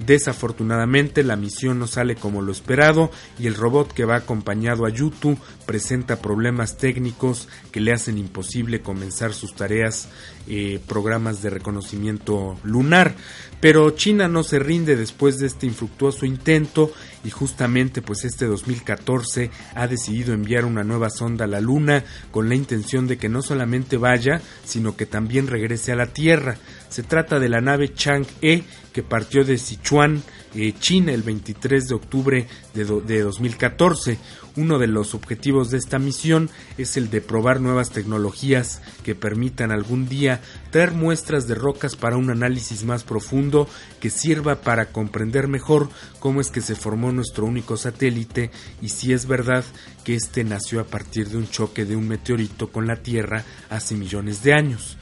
Desafortunadamente 0.06 1.23
la 1.23 1.37
misión 1.37 1.78
no 1.78 1.87
sale 1.87 2.16
como 2.16 2.42
lo 2.42 2.50
esperado 2.50 3.11
y 3.38 3.47
el 3.47 3.54
robot 3.54 3.92
que 3.92 4.04
va 4.04 4.16
acompañado 4.16 4.85
a 4.85 4.90
Yutu 4.90 5.37
presenta 5.66 6.21
problemas 6.21 6.76
técnicos 6.76 7.49
que 7.71 7.80
le 7.80 7.92
hacen 7.92 8.18
imposible 8.18 8.80
comenzar 8.80 9.32
sus 9.32 9.54
tareas 9.54 10.09
eh, 10.49 10.80
programas 10.88 11.42
de 11.42 11.50
reconocimiento 11.50 12.59
lunar. 12.64 13.14
Pero 13.61 13.90
China 13.90 14.26
no 14.26 14.42
se 14.42 14.59
rinde 14.59 14.97
después 14.97 15.38
de 15.38 15.47
este 15.47 15.66
infructuoso 15.66 16.26
intento 16.26 16.92
y 17.25 17.30
justamente 17.30 18.02
pues 18.02 18.25
este 18.25 18.47
2014 18.47 19.50
ha 19.75 19.87
decidido 19.87 20.35
enviar 20.35 20.64
una 20.64 20.82
nueva 20.82 21.11
sonda 21.11 21.44
a 21.44 21.49
la 21.49 21.61
Luna 21.61 22.04
con 22.32 22.49
la 22.49 22.56
intención 22.56 23.06
de 23.06 23.18
que 23.18 23.28
no 23.28 23.40
solamente 23.42 23.97
vaya, 23.97 24.42
sino 24.64 24.97
que 24.97 25.06
también 25.06 25.47
regrese 25.47 25.92
a 25.92 25.97
la 25.97 26.06
Tierra. 26.06 26.56
Se 26.92 27.02
trata 27.02 27.40
de 27.40 27.49
la 27.49 27.62
nave 27.62 27.94
Chang'e 27.94 28.64
que 28.92 29.02
partió 29.02 29.46
de 29.46 29.56
Sichuan, 29.56 30.22
eh, 30.54 30.75
China, 30.78 31.12
el 31.12 31.22
23 31.22 31.88
de 31.88 31.94
octubre 31.94 32.46
de, 32.75 32.84
de 32.84 33.22
2014. 33.22 34.18
Uno 34.56 34.78
de 34.78 34.88
los 34.88 35.14
objetivos 35.14 35.70
de 35.70 35.78
esta 35.78 35.99
misión 35.99 36.50
es 36.76 36.99
el 36.99 37.08
de 37.08 37.22
probar 37.22 37.62
nuevas 37.62 37.92
tecnologías 37.92 38.82
que 39.02 39.14
permitan 39.14 39.72
algún 39.72 40.06
día 40.06 40.42
traer 40.70 40.92
muestras 40.92 41.49
de 41.49 41.54
rocas 41.54 41.96
para 41.96 42.18
un 42.18 42.28
análisis 42.28 42.84
más 42.84 43.04
profundo 43.04 43.66
que 43.99 44.11
sirva 44.11 44.56
para 44.56 44.92
comprender 44.92 45.49
mejor 45.49 45.88
cómo 46.18 46.42
es 46.42 46.50
que 46.50 46.61
se 46.61 46.75
formó 46.75 47.11
nuestro 47.11 47.46
único 47.46 47.78
satélite 47.78 48.50
y 48.83 48.90
si 48.90 49.14
es 49.14 49.24
verdad 49.24 49.64
que 50.05 50.14
éste 50.14 50.44
nació 50.44 50.81
a 50.81 50.85
partir 50.85 51.31
de 51.31 51.38
un 51.38 51.48
choque 51.48 51.87
de 51.87 51.96
un 51.96 52.07
meteorito 52.07 52.70
con 52.70 52.87
la 52.87 52.96
Tierra 52.96 53.46
hace 53.70 53.94
millones 53.94 54.42
de 54.42 54.52
años. 54.52 54.98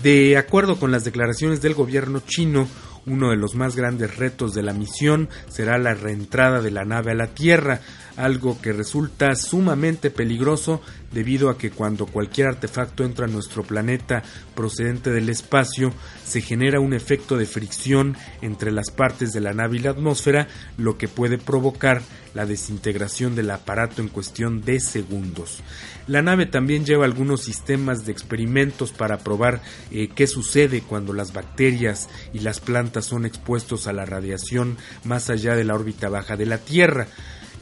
De 0.00 0.36
acuerdo 0.36 0.78
con 0.78 0.90
las 0.90 1.04
declaraciones 1.04 1.60
del 1.60 1.74
gobierno 1.74 2.20
chino, 2.26 2.68
uno 3.06 3.30
de 3.30 3.36
los 3.36 3.54
más 3.54 3.76
grandes 3.76 4.16
retos 4.16 4.54
de 4.54 4.62
la 4.62 4.72
misión 4.72 5.28
será 5.48 5.78
la 5.78 5.94
reentrada 5.94 6.60
de 6.60 6.70
la 6.70 6.84
nave 6.84 7.12
a 7.12 7.16
la 7.16 7.28
Tierra, 7.28 7.80
algo 8.16 8.60
que 8.60 8.72
resulta 8.72 9.34
sumamente 9.34 10.10
peligroso 10.10 10.80
debido 11.12 11.50
a 11.50 11.58
que 11.58 11.70
cuando 11.70 12.06
cualquier 12.06 12.48
artefacto 12.48 13.04
entra 13.04 13.26
a 13.26 13.30
nuestro 13.30 13.62
planeta 13.62 14.22
procedente 14.54 15.10
del 15.10 15.28
espacio, 15.28 15.92
se 16.24 16.40
genera 16.40 16.80
un 16.80 16.94
efecto 16.94 17.36
de 17.36 17.46
fricción 17.46 18.16
entre 18.40 18.72
las 18.72 18.90
partes 18.90 19.32
de 19.32 19.40
la 19.40 19.52
nave 19.52 19.76
y 19.76 19.80
la 19.80 19.90
atmósfera, 19.90 20.48
lo 20.76 20.98
que 20.98 21.08
puede 21.08 21.38
provocar 21.38 22.02
la 22.34 22.46
desintegración 22.46 23.34
del 23.34 23.50
aparato 23.50 24.00
en 24.00 24.08
cuestión 24.08 24.62
de 24.62 24.80
segundos. 24.80 25.62
La 26.06 26.22
nave 26.22 26.46
también 26.46 26.84
lleva 26.84 27.04
algunos 27.04 27.42
sistemas 27.42 28.04
de 28.06 28.12
experimentos 28.12 28.90
para 28.92 29.18
probar 29.18 29.60
eh, 29.90 30.08
qué 30.14 30.26
sucede 30.26 30.80
cuando 30.80 31.12
las 31.12 31.32
bacterias 31.32 32.08
y 32.32 32.40
las 32.40 32.60
plantas 32.60 33.04
son 33.04 33.26
expuestos 33.26 33.86
a 33.86 33.92
la 33.92 34.04
radiación 34.04 34.78
más 35.04 35.30
allá 35.30 35.54
de 35.54 35.64
la 35.64 35.74
órbita 35.74 36.08
baja 36.08 36.36
de 36.36 36.46
la 36.46 36.58
Tierra. 36.58 37.06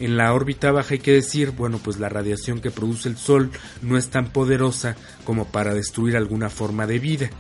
En 0.00 0.16
la 0.16 0.32
órbita 0.32 0.72
baja 0.72 0.94
hay 0.94 0.98
que 0.98 1.12
decir, 1.12 1.50
bueno, 1.50 1.78
pues 1.78 1.98
la 2.00 2.08
radiación 2.08 2.60
que 2.60 2.70
produce 2.70 3.08
el 3.08 3.18
Sol 3.18 3.50
no 3.82 3.98
es 3.98 4.08
tan 4.08 4.32
poderosa 4.32 4.96
como 5.24 5.44
para 5.48 5.74
destruir 5.74 6.16
alguna 6.16 6.48
forma 6.48 6.86
de 6.86 6.98
vida. 6.98 7.30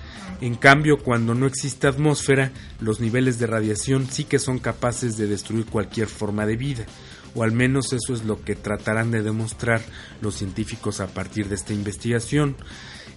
En 0.42 0.54
cambio, 0.54 0.98
cuando 0.98 1.34
no 1.34 1.46
existe 1.46 1.86
atmósfera, 1.86 2.52
los 2.78 3.00
niveles 3.00 3.38
de 3.38 3.46
radiación 3.46 4.06
sí 4.10 4.24
que 4.24 4.38
son 4.38 4.58
capaces 4.58 5.16
de 5.16 5.26
destruir 5.26 5.64
cualquier 5.66 6.08
forma 6.08 6.46
de 6.46 6.56
vida 6.56 6.86
o 7.34 7.42
al 7.42 7.52
menos 7.52 7.92
eso 7.92 8.12
es 8.12 8.24
lo 8.24 8.42
que 8.42 8.56
tratarán 8.56 9.10
de 9.10 9.22
demostrar 9.22 9.80
los 10.20 10.34
científicos 10.34 11.00
a 11.00 11.06
partir 11.08 11.48
de 11.48 11.54
esta 11.54 11.72
investigación. 11.72 12.56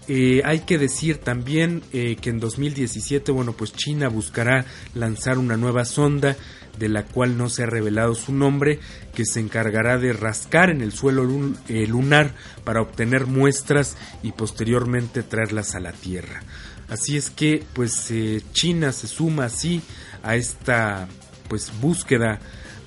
Eh, 0.08 0.42
hay 0.44 0.60
que 0.60 0.78
decir 0.78 1.20
también 1.20 1.82
eh, 1.94 2.18
que 2.18 2.30
en 2.30 2.40
2017, 2.40 3.32
bueno, 3.32 3.54
pues 3.54 3.72
China 3.72 4.10
buscará 4.10 4.66
lanzar 4.96 5.38
una 5.38 5.56
nueva 5.56 5.86
sonda 5.86 6.36
de 6.78 6.90
la 6.90 7.04
cual 7.04 7.38
no 7.38 7.50
se 7.50 7.64
ha 7.64 7.68
revelado 7.68 8.14
su 8.14 8.34
nombre, 8.34 8.80
que 9.14 9.26
se 9.26 9.40
encargará 9.40 9.98
de 9.98 10.12
rascar 10.12 10.72
en 10.72 10.82
el 10.82 10.92
suelo 10.92 11.24
eh, 11.70 11.88
lunar 11.88 12.34
para 12.66 12.82
obtener 12.82 13.28
muestras 13.28 13.96
y 14.24 14.34
posteriormente 14.34 15.24
traerlas 15.24 15.76
a 15.76 15.80
la 15.80 15.94
Tierra. 15.94 16.42
Así 16.90 17.16
es 17.16 17.30
que, 17.30 17.64
pues, 17.74 18.12
China 18.52 18.92
se 18.92 19.08
suma 19.08 19.46
así 19.46 19.82
a 20.22 20.36
esta, 20.36 21.08
pues, 21.48 21.72
búsqueda, 21.80 22.40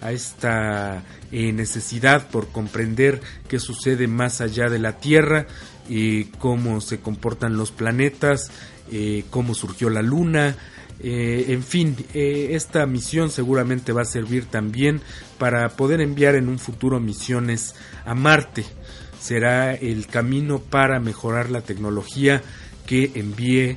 a 0.03 0.13
esta 0.13 1.03
necesidad 1.31 2.29
por 2.29 2.49
comprender 2.49 3.21
qué 3.49 3.59
sucede 3.59 4.07
más 4.07 4.41
allá 4.41 4.69
de 4.69 4.79
la 4.79 4.99
Tierra 4.99 5.47
y 5.89 6.25
cómo 6.25 6.81
se 6.81 7.01
comportan 7.01 7.57
los 7.57 7.71
planetas, 7.71 8.51
eh, 8.91 9.25
cómo 9.31 9.55
surgió 9.55 9.91
la 9.91 10.03
Luna, 10.03 10.57
eh, 10.99 11.47
en 11.49 11.63
fin, 11.63 11.95
eh, 12.15 12.49
esta 12.53 12.87
misión 12.87 13.31
seguramente 13.31 13.93
va 13.93 14.03
a 14.03 14.07
servir 14.07 14.47
también 14.47 15.01
para 15.39 15.69
poder 15.71 16.01
enviar 16.01 16.35
en 16.37 16.49
un 16.49 16.59
futuro 16.59 17.01
misiones 17.01 17.75
a 18.05 18.15
Marte. 18.15 18.65
Será 19.21 19.75
el 19.75 20.07
camino 20.07 20.59
para 20.59 21.01
mejorar 21.01 21.51
la 21.51 21.61
tecnología 21.61 22.43
que 22.87 23.13
envíe 23.15 23.77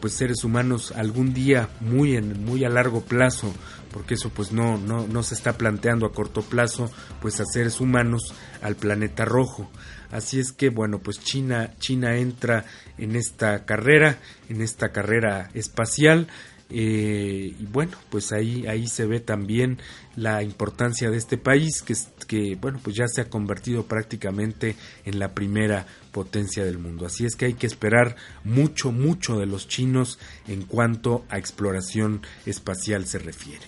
pues 0.00 0.12
seres 0.12 0.44
humanos 0.44 0.92
algún 0.94 1.32
día 1.32 1.70
muy 1.80 2.14
en 2.14 2.44
muy 2.44 2.64
a 2.64 2.68
largo 2.68 3.00
plazo 3.00 3.52
porque 3.90 4.14
eso 4.14 4.28
pues 4.28 4.52
no, 4.52 4.76
no, 4.78 5.06
no 5.06 5.22
se 5.22 5.34
está 5.34 5.56
planteando 5.56 6.06
a 6.06 6.12
corto 6.12 6.42
plazo 6.42 6.90
pues 7.22 7.40
a 7.40 7.44
seres 7.46 7.80
humanos 7.80 8.34
al 8.60 8.76
planeta 8.76 9.24
rojo 9.24 9.70
Así 10.12 10.38
es 10.38 10.52
que 10.52 10.68
bueno, 10.68 10.98
pues 10.98 11.18
China, 11.20 11.72
China 11.78 12.16
entra 12.16 12.66
en 12.98 13.16
esta 13.16 13.64
carrera, 13.64 14.18
en 14.50 14.60
esta 14.60 14.92
carrera 14.92 15.48
espacial. 15.54 16.28
Eh, 16.74 17.54
y 17.58 17.66
bueno, 17.66 17.98
pues 18.10 18.32
ahí, 18.32 18.66
ahí 18.66 18.86
se 18.86 19.04
ve 19.04 19.20
también 19.20 19.78
la 20.16 20.42
importancia 20.42 21.10
de 21.10 21.18
este 21.18 21.36
país 21.36 21.82
que, 21.82 21.94
que, 22.26 22.56
bueno, 22.56 22.80
pues 22.82 22.96
ya 22.96 23.06
se 23.08 23.20
ha 23.20 23.28
convertido 23.28 23.84
prácticamente 23.84 24.74
en 25.04 25.18
la 25.18 25.34
primera 25.34 25.86
potencia 26.12 26.64
del 26.64 26.78
mundo. 26.78 27.06
Así 27.06 27.26
es 27.26 27.36
que 27.36 27.46
hay 27.46 27.54
que 27.54 27.66
esperar 27.66 28.16
mucho, 28.44 28.90
mucho 28.90 29.38
de 29.38 29.46
los 29.46 29.68
chinos 29.68 30.18
en 30.48 30.62
cuanto 30.62 31.24
a 31.28 31.38
exploración 31.38 32.22
espacial 32.46 33.06
se 33.06 33.18
refiere. 33.18 33.66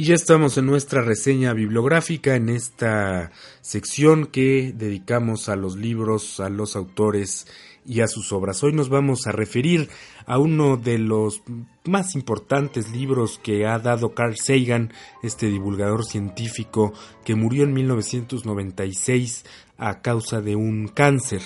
Y 0.00 0.04
ya 0.04 0.14
estamos 0.14 0.56
en 0.56 0.64
nuestra 0.64 1.02
reseña 1.02 1.52
bibliográfica, 1.52 2.34
en 2.34 2.48
esta 2.48 3.32
sección 3.60 4.24
que 4.24 4.72
dedicamos 4.74 5.50
a 5.50 5.56
los 5.56 5.76
libros, 5.76 6.40
a 6.40 6.48
los 6.48 6.74
autores 6.74 7.46
y 7.84 8.00
a 8.00 8.06
sus 8.06 8.32
obras. 8.32 8.64
Hoy 8.64 8.72
nos 8.72 8.88
vamos 8.88 9.26
a 9.26 9.32
referir 9.32 9.90
a 10.24 10.38
uno 10.38 10.78
de 10.78 10.96
los 10.96 11.42
más 11.84 12.14
importantes 12.14 12.90
libros 12.92 13.38
que 13.42 13.66
ha 13.66 13.78
dado 13.78 14.14
Carl 14.14 14.38
Sagan, 14.38 14.90
este 15.22 15.48
divulgador 15.48 16.06
científico 16.06 16.94
que 17.22 17.34
murió 17.34 17.64
en 17.64 17.74
1996 17.74 19.44
a 19.76 20.00
causa 20.00 20.40
de 20.40 20.56
un 20.56 20.88
cáncer. 20.88 21.42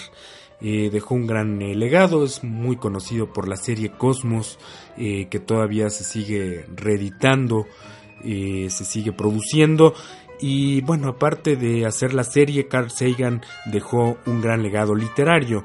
Eh, 0.61 0.91
dejó 0.93 1.17
un 1.17 1.27
gran 1.27 1.61
eh, 1.61 1.75
legado, 1.75 2.25
es 2.25 2.45
muy 2.45 2.77
conocido 2.77 3.33
por 3.33 3.49
la 3.49 3.57
serie 3.57 3.91
Cosmos, 3.91 4.61
eh, 4.97 5.27
que 5.29 5.41
todavía 5.41 5.91
se 5.91 6.05
sigue 6.05 6.67
reeditando 6.73 7.67
eh, 8.25 8.69
se 8.71 8.85
sigue 8.85 9.13
produciendo. 9.13 9.95
Y 10.41 10.81
bueno, 10.83 11.09
aparte 11.09 11.57
de 11.57 11.87
hacer 11.87 12.13
la 12.13 12.25
serie, 12.25 12.69
Carl 12.69 12.91
Sagan 12.91 13.43
dejó 13.67 14.19
un 14.27 14.41
gran 14.41 14.63
legado 14.63 14.95
literario. 14.95 15.65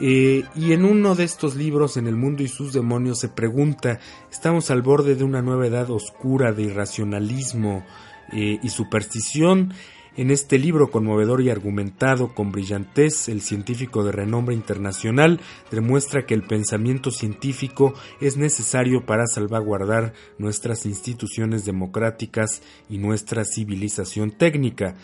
Eh, 0.00 0.44
y 0.54 0.72
en 0.72 0.84
uno 0.84 1.14
de 1.14 1.24
estos 1.24 1.56
libros, 1.56 1.96
En 1.96 2.06
el 2.06 2.16
mundo 2.16 2.42
y 2.42 2.48
sus 2.48 2.72
demonios, 2.72 3.18
se 3.18 3.28
pregunta, 3.28 3.98
¿estamos 4.30 4.70
al 4.70 4.82
borde 4.82 5.16
de 5.16 5.24
una 5.24 5.42
nueva 5.42 5.66
edad 5.66 5.90
oscura 5.90 6.52
de 6.52 6.62
irracionalismo 6.64 7.84
eh, 8.32 8.58
y 8.62 8.68
superstición? 8.68 9.72
En 10.18 10.32
este 10.32 10.58
libro 10.58 10.90
conmovedor 10.90 11.42
y 11.42 11.48
argumentado 11.48 12.34
con 12.34 12.50
brillantez, 12.50 13.28
el 13.28 13.40
científico 13.40 14.02
de 14.02 14.10
renombre 14.10 14.52
internacional 14.52 15.38
demuestra 15.70 16.26
que 16.26 16.34
el 16.34 16.42
pensamiento 16.42 17.12
científico 17.12 17.94
es 18.20 18.36
necesario 18.36 19.06
para 19.06 19.28
salvaguardar 19.28 20.14
nuestras 20.36 20.86
instituciones 20.86 21.64
democráticas 21.64 22.62
y 22.90 22.98
nuestra 22.98 23.44
civilización 23.44 24.32
técnica. 24.32 24.96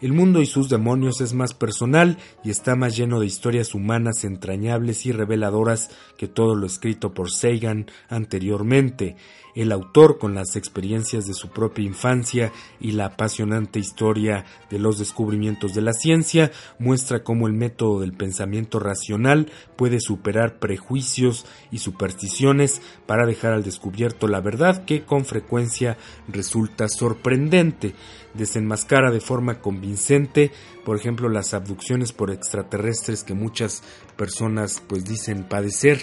El 0.00 0.14
mundo 0.14 0.40
y 0.40 0.46
sus 0.46 0.70
demonios 0.70 1.20
es 1.20 1.34
más 1.34 1.52
personal 1.52 2.16
y 2.42 2.48
está 2.48 2.74
más 2.74 2.96
lleno 2.96 3.20
de 3.20 3.26
historias 3.26 3.74
humanas 3.74 4.24
entrañables 4.24 5.04
y 5.04 5.12
reveladoras 5.12 5.90
que 6.16 6.26
todo 6.26 6.54
lo 6.54 6.66
escrito 6.66 7.12
por 7.12 7.30
Sagan 7.30 7.86
anteriormente. 8.08 9.16
El 9.54 9.70
autor, 9.72 10.18
con 10.18 10.34
las 10.34 10.56
experiencias 10.56 11.26
de 11.26 11.34
su 11.34 11.50
propia 11.50 11.84
infancia 11.84 12.52
y 12.80 12.92
la 12.92 13.06
apasionante 13.06 13.78
historia 13.78 14.44
de 14.70 14.78
los 14.78 14.98
descubrimientos 14.98 15.74
de 15.74 15.82
la 15.82 15.92
ciencia, 15.92 16.50
muestra 16.78 17.22
cómo 17.22 17.46
el 17.46 17.52
método 17.52 18.00
del 18.00 18.12
pensamiento 18.12 18.80
racional 18.80 19.50
puede 19.76 20.00
superar 20.00 20.58
prejuicios 20.58 21.46
y 21.70 21.78
supersticiones 21.78 22.82
para 23.06 23.26
dejar 23.26 23.52
al 23.52 23.62
descubierto 23.62 24.26
la 24.26 24.40
verdad 24.40 24.84
que 24.84 25.04
con 25.04 25.24
frecuencia 25.24 25.96
resulta 26.28 26.88
sorprendente 26.88 27.94
desenmascara 28.34 29.10
de 29.10 29.20
forma 29.20 29.60
convincente, 29.60 30.50
por 30.84 30.96
ejemplo, 30.96 31.28
las 31.28 31.54
abducciones 31.54 32.12
por 32.12 32.30
extraterrestres 32.30 33.24
que 33.24 33.34
muchas 33.34 33.82
personas 34.16 34.82
pues 34.86 35.04
dicen 35.04 35.44
padecer, 35.44 36.00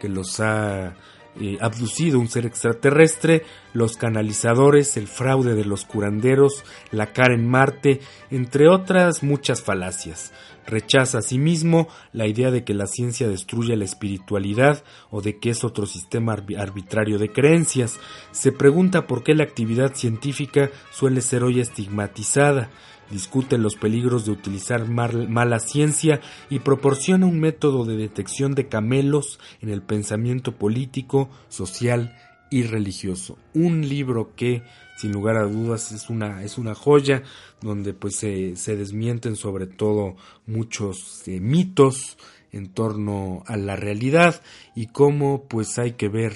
que 0.00 0.08
los 0.08 0.40
ha 0.40 0.96
eh, 1.40 1.58
abducido 1.60 2.18
un 2.18 2.28
ser 2.28 2.46
extraterrestre, 2.46 3.44
los 3.74 3.96
canalizadores, 3.96 4.96
el 4.96 5.06
fraude 5.06 5.54
de 5.54 5.64
los 5.64 5.84
curanderos, 5.84 6.64
la 6.90 7.12
cara 7.12 7.34
en 7.34 7.46
Marte, 7.46 8.00
entre 8.30 8.68
otras 8.68 9.22
muchas 9.22 9.62
falacias. 9.62 10.32
Rechaza 10.66 11.18
asimismo 11.18 11.88
la 12.12 12.26
idea 12.26 12.50
de 12.50 12.64
que 12.64 12.74
la 12.74 12.86
ciencia 12.86 13.28
destruye 13.28 13.76
la 13.76 13.84
espiritualidad 13.84 14.82
o 15.10 15.22
de 15.22 15.38
que 15.38 15.50
es 15.50 15.62
otro 15.62 15.86
sistema 15.86 16.32
arbitrario 16.32 17.18
de 17.18 17.30
creencias. 17.32 18.00
Se 18.32 18.50
pregunta 18.50 19.06
por 19.06 19.22
qué 19.22 19.34
la 19.34 19.44
actividad 19.44 19.94
científica 19.94 20.70
suele 20.90 21.20
ser 21.20 21.44
hoy 21.44 21.60
estigmatizada 21.60 22.70
discute 23.10 23.58
los 23.58 23.76
peligros 23.76 24.24
de 24.24 24.32
utilizar 24.32 24.88
mala 24.88 25.58
ciencia 25.58 26.20
y 26.50 26.60
proporciona 26.60 27.26
un 27.26 27.40
método 27.40 27.84
de 27.84 27.96
detección 27.96 28.54
de 28.54 28.68
camelos 28.68 29.38
en 29.60 29.70
el 29.70 29.82
pensamiento 29.82 30.52
político, 30.52 31.28
social 31.48 32.16
y 32.50 32.62
religioso. 32.62 33.38
Un 33.54 33.88
libro 33.88 34.34
que, 34.34 34.62
sin 34.96 35.12
lugar 35.12 35.36
a 35.36 35.44
dudas, 35.44 35.92
es 35.92 36.10
una, 36.10 36.42
es 36.42 36.58
una 36.58 36.74
joya 36.74 37.22
donde 37.60 37.94
pues 37.94 38.16
se, 38.16 38.56
se 38.56 38.76
desmienten 38.76 39.36
sobre 39.36 39.66
todo 39.66 40.16
muchos 40.46 41.26
eh, 41.26 41.40
mitos 41.40 42.16
en 42.52 42.68
torno 42.68 43.42
a 43.46 43.56
la 43.56 43.76
realidad 43.76 44.42
y 44.74 44.86
cómo 44.86 45.44
pues 45.44 45.78
hay 45.78 45.92
que 45.92 46.08
ver 46.08 46.34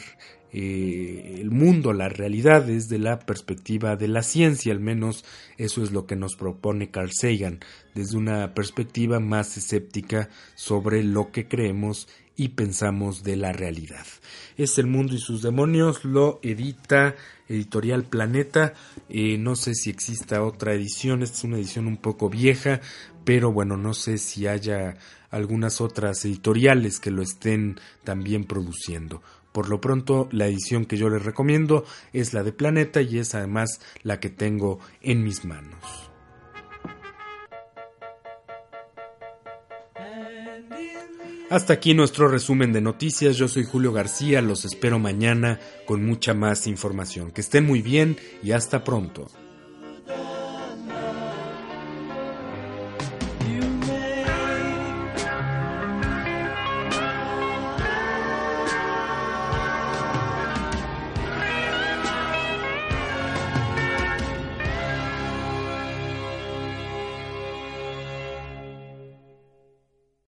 eh, 0.53 1.39
el 1.41 1.51
mundo, 1.51 1.93
la 1.93 2.09
realidad 2.09 2.65
desde 2.65 2.99
la 2.99 3.21
perspectiva 3.21 3.97
de 3.97 4.09
la 4.09 4.23
ciencia, 4.23 4.73
al 4.73 4.81
menos 4.81 5.25
eso 5.59 5.83
es 5.83 5.93
lo 5.93 6.07
que 6.07 6.17
nos 6.17 6.37
propone 6.37 6.91
Carl 6.91 7.11
Sagan, 7.13 7.61
desde 7.95 8.17
una 8.17 8.55
perspectiva 8.55 9.21
más 9.21 9.57
escéptica 9.57 10.29
sobre 10.55 11.05
lo 11.05 11.31
que 11.31 11.47
creemos 11.47 12.09
y 12.37 12.49
pensamos 12.49 13.23
de 13.23 13.37
la 13.37 13.53
realidad. 13.53 14.07
Es 14.57 14.79
El 14.79 14.87
mundo 14.87 15.15
y 15.15 15.19
sus 15.19 15.43
demonios, 15.43 16.05
lo 16.05 16.41
edita 16.43 17.15
Editorial 17.49 18.05
Planeta, 18.05 18.75
eh, 19.09 19.37
no 19.39 19.57
sé 19.57 19.75
si 19.75 19.91
exista 19.91 20.43
otra 20.43 20.73
edición, 20.73 21.23
esta 21.23 21.37
es 21.39 21.45
una 21.45 21.59
edición 21.59 21.87
un 21.87 21.97
poco 21.97 22.31
vieja, 22.31 22.81
pero 23.25 23.53
bueno, 23.53 23.77
no 23.77 23.93
sé 23.93 24.19
si 24.19 24.47
haya 24.47 24.97
algunas 25.31 25.81
otras 25.81 26.25
editoriales 26.25 26.99
que 26.99 27.11
lo 27.11 27.23
estén 27.23 27.79
también 28.05 28.45
produciendo. 28.45 29.23
Por 29.53 29.69
lo 29.69 29.81
pronto, 29.81 30.29
la 30.31 30.47
edición 30.47 30.85
que 30.85 30.97
yo 30.97 31.09
les 31.11 31.25
recomiendo 31.25 31.85
es 32.13 32.33
la 32.33 32.43
de 32.43 32.53
Planeta 32.53 33.03
y 33.03 33.19
es 33.19 33.35
además 33.35 33.81
la 34.03 34.21
que 34.21 34.31
tengo 34.31 34.79
en 35.03 35.25
mis 35.25 35.45
manos. 35.45 36.11
Hasta 41.51 41.73
aquí 41.73 41.95
nuestro 41.95 42.29
resumen 42.29 42.73
de 42.73 42.81
noticias. 42.81 43.37
Yo 43.37 43.49
soy 43.49 43.65
Julio 43.65 43.93
García. 43.93 44.41
Los 44.41 44.65
espero 44.65 45.01
mañana 45.01 45.59
con 45.85 46.07
mucha 46.07 46.33
más 46.33 46.69
información. 46.69 47.33
Que 47.33 47.41
estén 47.41 47.67
muy 47.67 47.83
bien 47.83 48.17
y 48.41 48.53
hasta 48.53 48.85
pronto. 48.85 49.27